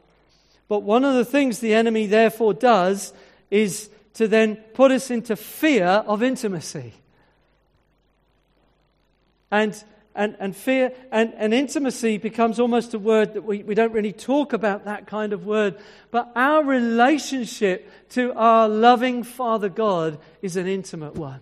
But 0.70 0.84
one 0.84 1.04
of 1.04 1.16
the 1.16 1.26
things 1.26 1.60
the 1.60 1.74
enemy 1.74 2.08
therefore 2.08 2.54
does 2.54 3.12
is 3.52 3.90
to 4.14 4.26
then 4.26 4.56
put 4.74 4.92
us 4.92 5.12
into 5.12 5.36
fear 5.36 5.86
of 5.86 6.24
intimacy. 6.24 6.94
And 9.52 9.84
and, 10.16 10.36
and 10.40 10.56
fear 10.56 10.94
and, 11.12 11.34
and 11.36 11.54
intimacy 11.54 12.18
becomes 12.18 12.60
almost 12.60 12.94
a 12.94 13.00
word 13.00 13.34
that 13.34 13.44
we, 13.44 13.64
we 13.64 13.76
don't 13.76 13.92
really 13.92 14.14
talk 14.14 14.54
about 14.54 14.86
that 14.86 15.08
kind 15.08 15.34
of 15.34 15.46
word. 15.46 15.78
But 16.10 16.32
our 16.36 16.64
relationship 16.64 17.90
to 18.12 18.34
our 18.34 18.70
loving 18.70 19.24
Father 19.24 19.70
God 19.70 20.18
is 20.42 20.56
an 20.56 20.68
intimate 20.68 21.16
one. 21.16 21.42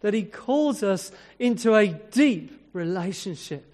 That 0.00 0.12
He 0.12 0.24
calls 0.24 0.82
us 0.82 1.10
into 1.38 1.74
a 1.74 1.86
deep 1.86 2.68
relationship. 2.74 3.64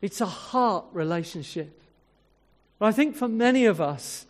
It's 0.00 0.20
a 0.20 0.26
heart 0.26 0.84
relationship. 0.92 1.80
But 2.80 2.86
I 2.86 2.92
think 2.92 3.14
for 3.14 3.28
many 3.28 3.66
of 3.66 3.80
us, 3.80 4.26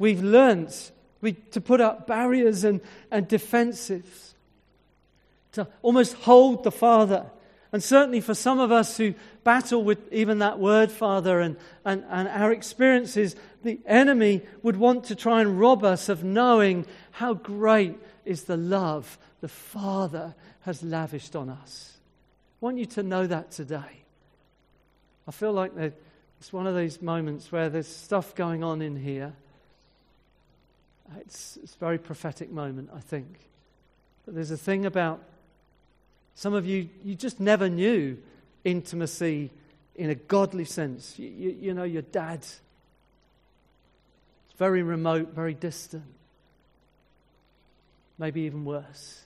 we've 0.00 0.22
learned 0.22 0.74
we, 1.20 1.34
to 1.52 1.60
put 1.60 1.80
up 1.80 2.08
barriers 2.08 2.64
and, 2.64 2.80
and 3.08 3.28
defensives, 3.28 4.32
to 5.52 5.68
almost 5.82 6.14
hold 6.14 6.64
the 6.64 6.72
Father 6.72 7.26
and 7.72 7.82
certainly 7.82 8.20
for 8.20 8.34
some 8.34 8.60
of 8.60 8.70
us 8.70 8.98
who 8.98 9.14
battle 9.44 9.82
with 9.82 10.12
even 10.12 10.40
that 10.40 10.58
word, 10.58 10.92
Father, 10.92 11.40
and, 11.40 11.56
and, 11.86 12.04
and 12.10 12.28
our 12.28 12.52
experiences, 12.52 13.34
the 13.62 13.80
enemy 13.86 14.42
would 14.62 14.76
want 14.76 15.04
to 15.04 15.14
try 15.14 15.40
and 15.40 15.58
rob 15.58 15.82
us 15.82 16.10
of 16.10 16.22
knowing 16.22 16.84
how 17.12 17.32
great 17.32 17.98
is 18.26 18.44
the 18.44 18.58
love 18.58 19.18
the 19.40 19.48
Father 19.48 20.34
has 20.60 20.82
lavished 20.82 21.34
on 21.34 21.48
us. 21.48 21.96
I 22.60 22.66
want 22.66 22.76
you 22.76 22.86
to 22.86 23.02
know 23.02 23.26
that 23.26 23.50
today. 23.50 24.02
I 25.26 25.30
feel 25.30 25.52
like 25.52 25.72
it's 25.76 26.52
one 26.52 26.66
of 26.66 26.74
those 26.74 27.00
moments 27.00 27.50
where 27.50 27.70
there's 27.70 27.88
stuff 27.88 28.34
going 28.34 28.62
on 28.62 28.82
in 28.82 28.96
here. 28.96 29.32
It's, 31.20 31.58
it's 31.62 31.74
a 31.74 31.78
very 31.78 31.98
prophetic 31.98 32.50
moment, 32.50 32.90
I 32.94 33.00
think. 33.00 33.48
But 34.24 34.34
there's 34.34 34.50
a 34.50 34.56
thing 34.56 34.84
about 34.84 35.22
some 36.34 36.54
of 36.54 36.66
you, 36.66 36.88
you 37.04 37.14
just 37.14 37.40
never 37.40 37.68
knew 37.68 38.18
intimacy 38.64 39.50
in 39.94 40.10
a 40.10 40.14
godly 40.14 40.64
sense. 40.64 41.18
You, 41.18 41.28
you, 41.28 41.56
you 41.60 41.74
know, 41.74 41.84
your 41.84 42.02
dad. 42.02 42.40
It's 42.40 42.62
very 44.58 44.82
remote, 44.82 45.34
very 45.34 45.54
distant. 45.54 46.04
Maybe 48.18 48.42
even 48.42 48.64
worse. 48.64 49.22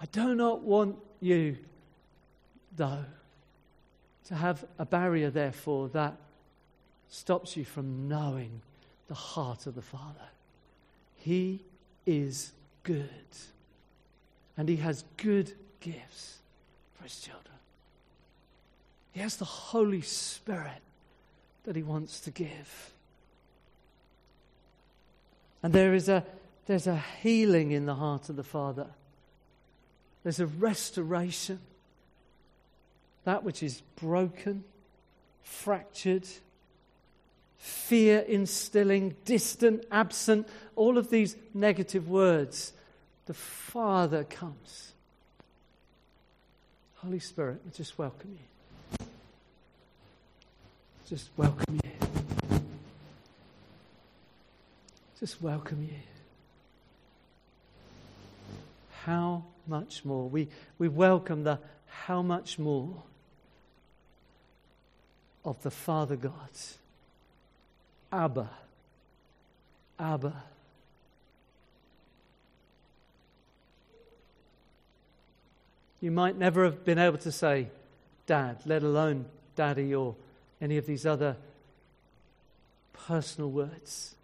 I 0.00 0.06
do 0.06 0.34
not 0.34 0.62
want 0.62 0.96
you, 1.20 1.58
though, 2.76 3.04
to 4.26 4.34
have 4.34 4.64
a 4.78 4.86
barrier, 4.86 5.30
therefore, 5.30 5.88
that 5.88 6.16
stops 7.10 7.56
you 7.56 7.64
from 7.64 8.08
knowing 8.08 8.62
the 9.08 9.14
heart 9.14 9.66
of 9.66 9.74
the 9.74 9.82
Father. 9.82 10.28
He 11.16 11.60
is 12.06 12.52
good. 12.82 13.08
And 14.56 14.68
He 14.68 14.76
has 14.76 15.04
good 15.16 15.52
gifts 15.80 16.38
for 16.94 17.04
His 17.04 17.20
children. 17.20 17.44
He 19.12 19.20
has 19.20 19.36
the 19.36 19.44
Holy 19.44 20.02
Spirit 20.02 20.82
that 21.64 21.76
He 21.76 21.82
wants 21.82 22.20
to 22.20 22.30
give. 22.30 22.92
And 25.62 25.72
there 25.72 25.94
is 25.94 26.08
a, 26.08 26.24
there's 26.66 26.86
a 26.86 27.02
healing 27.22 27.72
in 27.72 27.86
the 27.86 27.94
heart 27.94 28.28
of 28.28 28.36
the 28.36 28.44
Father. 28.44 28.86
There's 30.22 30.40
a 30.40 30.46
restoration. 30.46 31.60
That 33.24 33.44
which 33.44 33.62
is 33.62 33.82
broken, 33.96 34.64
fractured, 35.42 36.26
fear 37.58 38.20
instilling, 38.20 39.14
distant, 39.26 39.84
absent, 39.90 40.48
all 40.76 40.96
of 40.96 41.10
these 41.10 41.36
negative 41.52 42.08
words. 42.08 42.72
The 43.30 43.34
Father 43.34 44.24
comes. 44.24 44.90
Holy 46.96 47.20
Spirit, 47.20 47.60
just 47.72 47.96
welcome 47.96 48.36
you. 48.36 49.06
Just 51.08 51.30
welcome 51.36 51.78
you. 51.84 52.60
Just 55.20 55.40
welcome 55.40 55.80
you. 55.88 55.94
How 59.04 59.44
much 59.68 60.04
more? 60.04 60.28
We, 60.28 60.48
we 60.80 60.88
welcome 60.88 61.44
the 61.44 61.60
how 61.86 62.22
much 62.22 62.58
more 62.58 63.00
of 65.44 65.62
the 65.62 65.70
Father 65.70 66.16
God. 66.16 66.32
Abba. 68.10 68.50
Abba. 70.00 70.49
You 76.00 76.10
might 76.10 76.36
never 76.38 76.64
have 76.64 76.84
been 76.84 76.98
able 76.98 77.18
to 77.18 77.30
say, 77.32 77.68
Dad, 78.26 78.58
let 78.64 78.82
alone 78.82 79.26
Daddy 79.54 79.94
or 79.94 80.16
any 80.60 80.78
of 80.78 80.86
these 80.86 81.04
other 81.04 81.36
personal 82.92 83.50
words. 83.50 84.14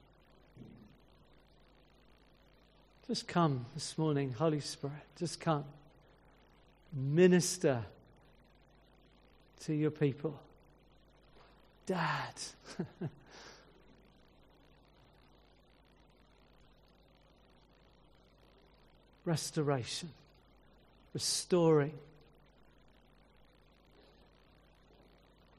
Just 3.07 3.29
come 3.29 3.67
this 3.75 3.97
morning, 3.99 4.33
Holy 4.33 4.61
Spirit. 4.61 4.97
Just 5.19 5.39
come. 5.41 5.65
Minister 6.93 7.85
to 9.61 9.75
your 9.75 9.91
people. 9.91 10.41
Dad. 11.87 12.33
Restoration. 19.25 20.09
Restoring. 21.17 21.95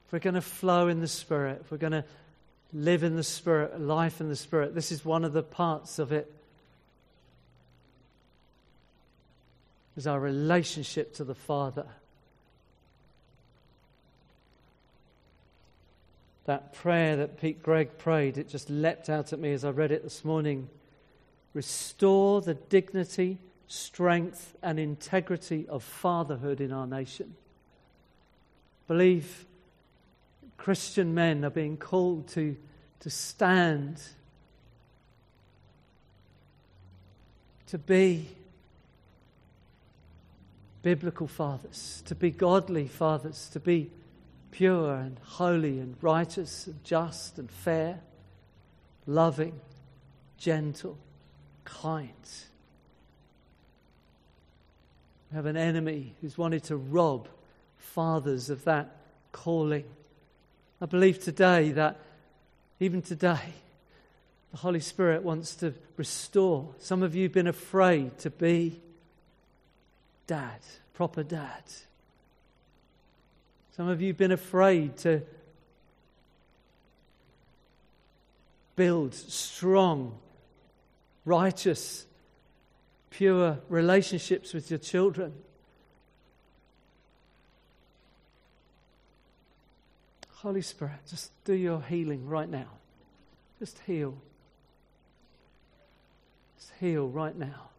If 0.06 0.12
we're 0.12 0.20
going 0.20 0.34
to 0.34 0.40
flow 0.40 0.86
in 0.86 1.00
the 1.00 1.08
Spirit, 1.08 1.62
if 1.64 1.72
we're 1.72 1.78
going 1.78 1.94
to 1.94 2.04
live 2.72 3.02
in 3.02 3.16
the 3.16 3.24
Spirit, 3.24 3.80
life 3.80 4.20
in 4.20 4.28
the 4.28 4.36
Spirit, 4.36 4.76
this 4.76 4.92
is 4.92 5.04
one 5.04 5.24
of 5.24 5.32
the 5.32 5.42
parts 5.42 5.98
of 5.98 6.12
it 6.12 6.32
is 9.96 10.06
our 10.06 10.20
relationship 10.20 11.12
to 11.16 11.24
the 11.24 11.34
Father. 11.34 11.86
That 16.44 16.72
prayer 16.72 17.16
that 17.16 17.40
Pete 17.40 17.64
Greig 17.64 17.98
prayed, 17.98 18.38
it 18.38 18.48
just 18.48 18.70
leapt 18.70 19.10
out 19.10 19.32
at 19.32 19.40
me 19.40 19.52
as 19.52 19.64
I 19.64 19.70
read 19.70 19.90
it 19.90 20.04
this 20.04 20.24
morning. 20.24 20.68
Restore 21.52 22.42
the 22.42 22.54
dignity, 22.54 23.38
strength, 23.68 24.56
and 24.62 24.80
integrity 24.80 25.66
of 25.68 25.84
fatherhood 25.84 26.60
in 26.60 26.72
our 26.72 26.86
nation. 26.86 27.34
Believe 28.88 29.44
Christian 30.56 31.14
men 31.14 31.44
are 31.44 31.50
being 31.50 31.76
called 31.76 32.28
to, 32.28 32.56
to 33.00 33.10
stand, 33.10 34.00
to 37.66 37.78
be 37.78 38.28
biblical 40.82 41.26
fathers, 41.26 42.02
to 42.06 42.14
be 42.14 42.30
godly 42.30 42.88
fathers, 42.88 43.50
to 43.52 43.60
be 43.60 43.90
pure 44.50 44.94
and 44.94 45.18
holy 45.22 45.78
and 45.78 45.94
righteous 46.00 46.66
and 46.66 46.82
just 46.82 47.38
and 47.38 47.50
fair, 47.50 48.00
loving, 49.06 49.60
gentle, 50.38 50.96
kind. 51.64 52.12
We 55.30 55.36
have 55.36 55.46
an 55.46 55.56
enemy 55.56 56.14
who's 56.20 56.38
wanted 56.38 56.64
to 56.64 56.76
rob 56.76 57.28
fathers 57.76 58.50
of 58.50 58.64
that 58.64 58.96
calling. 59.32 59.84
I 60.80 60.86
believe 60.86 61.22
today 61.22 61.72
that, 61.72 61.98
even 62.80 63.02
today, 63.02 63.54
the 64.52 64.58
Holy 64.58 64.80
Spirit 64.80 65.22
wants 65.22 65.54
to 65.56 65.74
restore. 65.96 66.68
Some 66.78 67.02
of 67.02 67.14
you 67.14 67.24
have 67.24 67.32
been 67.32 67.46
afraid 67.46 68.18
to 68.18 68.30
be 68.30 68.80
dad, 70.26 70.60
proper 70.94 71.22
dad. 71.22 71.62
Some 73.76 73.88
of 73.88 74.00
you 74.00 74.08
have 74.08 74.16
been 74.16 74.32
afraid 74.32 74.96
to 74.98 75.22
build 78.76 79.14
strong, 79.14 80.16
righteous, 81.24 82.06
pure 83.10 83.58
relationships 83.68 84.52
with 84.52 84.70
your 84.70 84.78
children. 84.78 85.32
Holy 90.36 90.62
Spirit, 90.62 91.00
just 91.08 91.32
do 91.44 91.52
your 91.52 91.82
healing 91.82 92.28
right 92.28 92.48
now. 92.48 92.68
Just 93.58 93.80
heal. 93.86 94.14
Just 96.58 96.72
heal 96.78 97.08
right 97.08 97.36
now. 97.36 97.70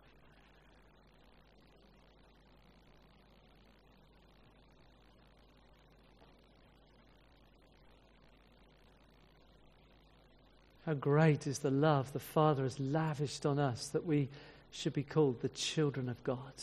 How 10.86 10.96
great 10.96 11.46
is 11.46 11.60
the 11.60 11.70
love 11.70 12.12
the 12.14 12.20
Father 12.20 12.64
has 12.64 12.80
lavished 12.80 13.46
on 13.46 13.60
us 13.60 13.88
that 13.90 14.06
we 14.06 14.28
should 14.72 14.94
be 14.94 15.04
called 15.04 15.42
the 15.42 15.50
children 15.50 16.10
of 16.10 16.24
God. 16.24 16.54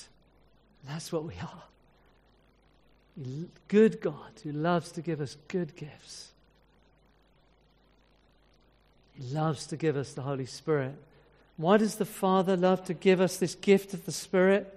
that's 0.87 1.13
what 1.13 1.25
we 1.25 1.35
are. 1.43 1.65
Good 3.69 4.01
God 4.01 4.33
who 4.45 4.53
loves 4.53 4.93
to 4.93 5.01
give 5.01 5.21
us 5.21 5.37
good 5.49 5.75
gifts. 5.75 6.31
He 9.15 9.35
loves 9.35 9.67
to 9.69 9.77
give 9.77 9.97
us 9.97 10.13
the 10.13 10.23
Holy 10.23 10.47
Spirit. 10.47 10.95
Why 11.57 11.79
does 11.79 11.95
the 11.95 12.05
Father 12.05 12.57
love 12.57 12.85
to 12.85 12.95
give 12.95 13.21
us 13.21 13.39
this 13.39 13.55
gift 13.55 13.95
of 13.95 14.05
the 14.05 14.13
Spirit? 14.13 14.73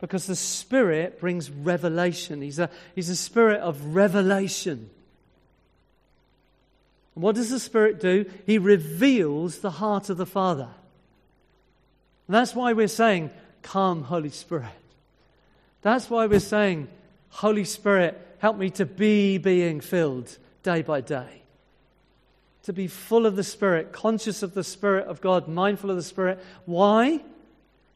Because 0.00 0.26
the 0.26 0.36
Spirit 0.36 1.18
brings 1.18 1.50
revelation. 1.50 2.40
He's 2.40 2.60
a, 2.60 2.70
he's 2.94 3.08
a 3.08 3.16
spirit 3.16 3.60
of 3.60 3.94
revelation. 3.94 4.88
What 7.14 7.34
does 7.34 7.50
the 7.50 7.58
Spirit 7.58 8.00
do? 8.00 8.30
He 8.46 8.58
reveals 8.58 9.58
the 9.58 9.72
heart 9.72 10.08
of 10.08 10.16
the 10.16 10.26
Father. 10.26 10.68
And 12.30 12.36
that's 12.36 12.54
why 12.54 12.74
we're 12.74 12.86
saying, 12.86 13.30
Come, 13.62 14.04
Holy 14.04 14.30
Spirit. 14.30 14.70
That's 15.82 16.08
why 16.08 16.26
we're 16.26 16.38
saying, 16.38 16.86
Holy 17.30 17.64
Spirit, 17.64 18.36
help 18.38 18.56
me 18.56 18.70
to 18.70 18.86
be 18.86 19.38
being 19.38 19.80
filled 19.80 20.38
day 20.62 20.82
by 20.82 21.00
day. 21.00 21.42
To 22.62 22.72
be 22.72 22.86
full 22.86 23.26
of 23.26 23.34
the 23.34 23.42
Spirit, 23.42 23.90
conscious 23.90 24.44
of 24.44 24.54
the 24.54 24.62
Spirit 24.62 25.08
of 25.08 25.20
God, 25.20 25.48
mindful 25.48 25.90
of 25.90 25.96
the 25.96 26.04
Spirit. 26.04 26.38
Why? 26.66 27.20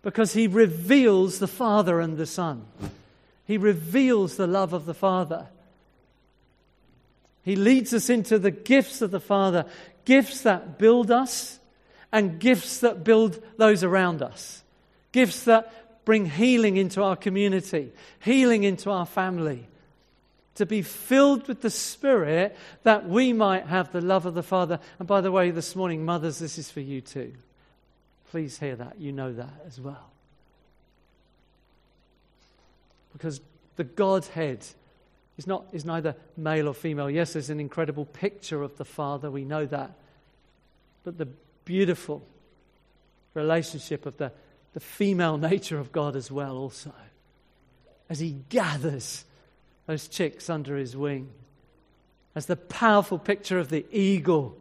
Because 0.02 0.32
He 0.32 0.48
reveals 0.48 1.38
the 1.38 1.46
Father 1.46 2.00
and 2.00 2.16
the 2.16 2.26
Son. 2.26 2.64
He 3.46 3.56
reveals 3.56 4.34
the 4.34 4.48
love 4.48 4.72
of 4.72 4.84
the 4.84 4.94
Father. 4.94 5.46
He 7.44 7.54
leads 7.54 7.94
us 7.94 8.10
into 8.10 8.40
the 8.40 8.50
gifts 8.50 9.00
of 9.00 9.12
the 9.12 9.20
Father, 9.20 9.64
gifts 10.04 10.40
that 10.40 10.76
build 10.76 11.12
us 11.12 11.60
and 12.14 12.38
gifts 12.38 12.78
that 12.78 13.02
build 13.02 13.42
those 13.56 13.82
around 13.82 14.22
us, 14.22 14.62
gifts 15.10 15.42
that 15.44 16.04
bring 16.04 16.26
healing 16.26 16.76
into 16.76 17.02
our 17.02 17.16
community, 17.16 17.90
healing 18.20 18.62
into 18.62 18.88
our 18.88 19.04
family. 19.04 19.66
To 20.56 20.66
be 20.66 20.82
filled 20.82 21.48
with 21.48 21.62
the 21.62 21.70
Spirit 21.70 22.56
that 22.84 23.08
we 23.08 23.32
might 23.32 23.66
have 23.66 23.90
the 23.90 24.00
love 24.00 24.26
of 24.26 24.34
the 24.34 24.44
Father. 24.44 24.78
And 25.00 25.08
by 25.08 25.20
the 25.20 25.32
way, 25.32 25.50
this 25.50 25.74
morning, 25.74 26.04
mothers, 26.04 26.38
this 26.38 26.56
is 26.56 26.70
for 26.70 26.78
you 26.78 27.00
too. 27.00 27.32
Please 28.30 28.60
hear 28.60 28.76
that. 28.76 29.00
You 29.00 29.10
know 29.10 29.32
that 29.32 29.64
as 29.66 29.80
well. 29.80 30.12
Because 33.12 33.40
the 33.74 33.82
Godhead 33.82 34.64
is, 35.36 35.48
not, 35.48 35.64
is 35.72 35.84
neither 35.84 36.14
male 36.36 36.68
or 36.68 36.74
female. 36.74 37.10
Yes, 37.10 37.32
there's 37.32 37.50
an 37.50 37.58
incredible 37.58 38.04
picture 38.04 38.62
of 38.62 38.76
the 38.76 38.84
Father, 38.84 39.32
we 39.32 39.44
know 39.44 39.66
that. 39.66 39.90
but 41.02 41.18
the 41.18 41.26
beautiful 41.64 42.26
relationship 43.34 44.06
of 44.06 44.16
the, 44.16 44.32
the 44.72 44.80
female 44.80 45.36
nature 45.50 45.78
of 45.78 45.92
God 45.92 46.16
as 46.16 46.30
well, 46.30 46.56
also, 46.56 46.92
as 48.08 48.20
He 48.20 48.36
gathers 48.48 49.24
those 49.86 50.08
chicks 50.08 50.48
under 50.48 50.76
His 50.76 50.96
wing, 50.96 51.30
as 52.34 52.46
the 52.46 52.56
powerful 52.56 53.18
picture 53.18 53.58
of 53.58 53.68
the 53.68 53.84
eagle 53.90 54.56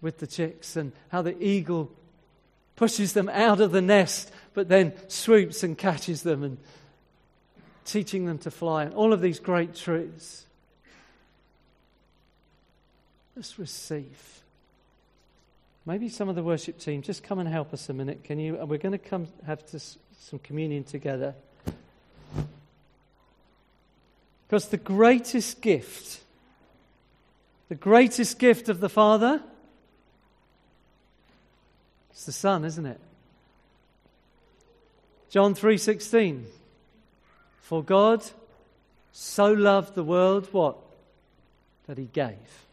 with 0.00 0.18
the 0.18 0.26
chicks 0.26 0.76
and 0.76 0.92
how 1.08 1.22
the 1.22 1.42
eagle 1.42 1.90
pushes 2.76 3.14
them 3.14 3.28
out 3.30 3.60
of 3.60 3.72
the 3.72 3.80
nest 3.80 4.30
but 4.54 4.68
then 4.68 4.92
swoops 5.08 5.62
and 5.62 5.76
catches 5.76 6.22
them 6.22 6.42
and 6.42 6.58
teaching 7.84 8.26
them 8.26 8.38
to 8.38 8.50
fly 8.50 8.84
and 8.84 8.94
all 8.94 9.12
of 9.12 9.20
these 9.20 9.40
great 9.40 9.74
truths. 9.74 10.46
Let's 13.36 13.58
receive. 13.58 14.40
Maybe 15.84 16.08
some 16.08 16.30
of 16.30 16.34
the 16.34 16.42
worship 16.42 16.78
team 16.78 17.02
just 17.02 17.22
come 17.22 17.38
and 17.38 17.46
help 17.46 17.74
us 17.74 17.90
a 17.90 17.92
minute. 17.92 18.24
Can 18.24 18.38
you? 18.38 18.54
We're 18.54 18.78
going 18.78 18.92
to 18.92 18.98
come 18.98 19.28
have 19.46 19.64
to, 19.70 19.78
some 19.78 20.38
communion 20.42 20.84
together. 20.84 21.34
Because 24.48 24.68
the 24.68 24.78
greatest 24.78 25.60
gift, 25.60 26.20
the 27.68 27.74
greatest 27.74 28.38
gift 28.38 28.70
of 28.70 28.80
the 28.80 28.88
Father, 28.88 29.42
it's 32.10 32.24
the 32.24 32.32
Son, 32.32 32.64
isn't 32.64 32.86
it? 32.86 33.00
John 35.28 35.54
3:16 35.54 36.44
For 37.60 37.84
God 37.84 38.24
so 39.12 39.52
loved 39.52 39.94
the 39.94 40.04
world 40.04 40.48
what 40.52 40.78
that 41.86 41.98
he 41.98 42.06
gave 42.06 42.65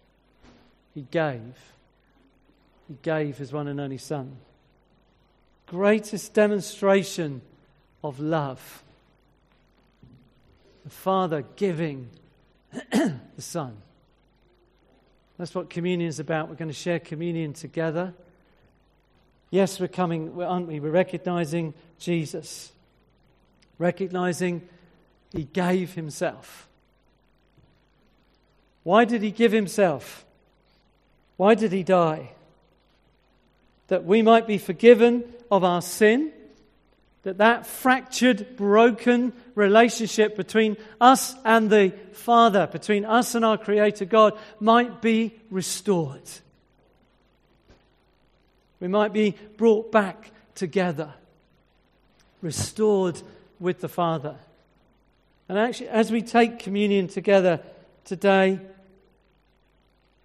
he 0.93 1.01
gave. 1.09 1.55
He 2.87 2.97
gave 3.01 3.37
his 3.37 3.51
one 3.51 3.67
and 3.67 3.79
only 3.79 3.97
son. 3.97 4.37
Greatest 5.67 6.33
demonstration 6.33 7.41
of 8.03 8.19
love. 8.19 8.83
The 10.83 10.89
father 10.89 11.43
giving 11.55 12.09
the 12.91 13.19
son. 13.39 13.77
That's 15.37 15.55
what 15.55 15.69
communion 15.69 16.09
is 16.09 16.19
about. 16.19 16.49
We're 16.49 16.55
going 16.55 16.69
to 16.69 16.73
share 16.73 16.99
communion 16.99 17.53
together. 17.53 18.13
Yes, 19.49 19.79
we're 19.79 19.87
coming, 19.87 20.41
aren't 20.41 20.67
we? 20.67 20.79
We're 20.79 20.91
recognizing 20.91 21.73
Jesus, 21.99 22.71
recognizing 23.77 24.67
he 25.31 25.43
gave 25.45 25.93
himself. 25.93 26.67
Why 28.83 29.05
did 29.05 29.21
he 29.21 29.31
give 29.31 29.51
himself? 29.51 30.25
Why 31.43 31.55
did 31.55 31.73
he 31.73 31.83
die? 31.83 32.29
That 33.89 34.05
we 34.05 34.21
might 34.21 34.47
be 34.47 34.57
forgiven 34.57 35.25
of 35.51 35.65
our 35.65 35.81
sin, 35.81 36.31
that 37.23 37.39
that 37.39 37.67
fractured, 37.67 38.55
broken 38.55 39.33
relationship 39.53 40.37
between 40.37 40.77
us 41.01 41.35
and 41.43 41.69
the 41.69 41.91
Father, 42.13 42.65
between 42.65 43.03
us 43.03 43.35
and 43.35 43.43
our 43.43 43.57
Creator 43.57 44.05
God, 44.05 44.39
might 44.61 45.01
be 45.01 45.35
restored 45.51 46.21
we 48.79 48.87
might 48.87 49.11
be 49.11 49.35
brought 49.57 49.91
back 49.91 50.31
together, 50.55 51.13
restored 52.41 53.21
with 53.59 53.81
the 53.81 53.89
Father. 53.89 54.35
And 55.49 55.59
actually, 55.59 55.89
as 55.89 56.09
we 56.09 56.21
take 56.21 56.59
communion 56.59 57.09
together 57.09 57.59
today, 58.05 58.59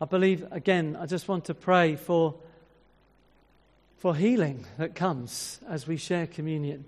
I 0.00 0.04
believe, 0.04 0.46
again, 0.52 0.96
I 0.98 1.06
just 1.06 1.26
want 1.26 1.46
to 1.46 1.54
pray 1.54 1.96
for, 1.96 2.36
for 3.96 4.14
healing 4.14 4.64
that 4.78 4.94
comes 4.94 5.58
as 5.68 5.88
we 5.88 5.96
share 5.96 6.26
communion. 6.26 6.84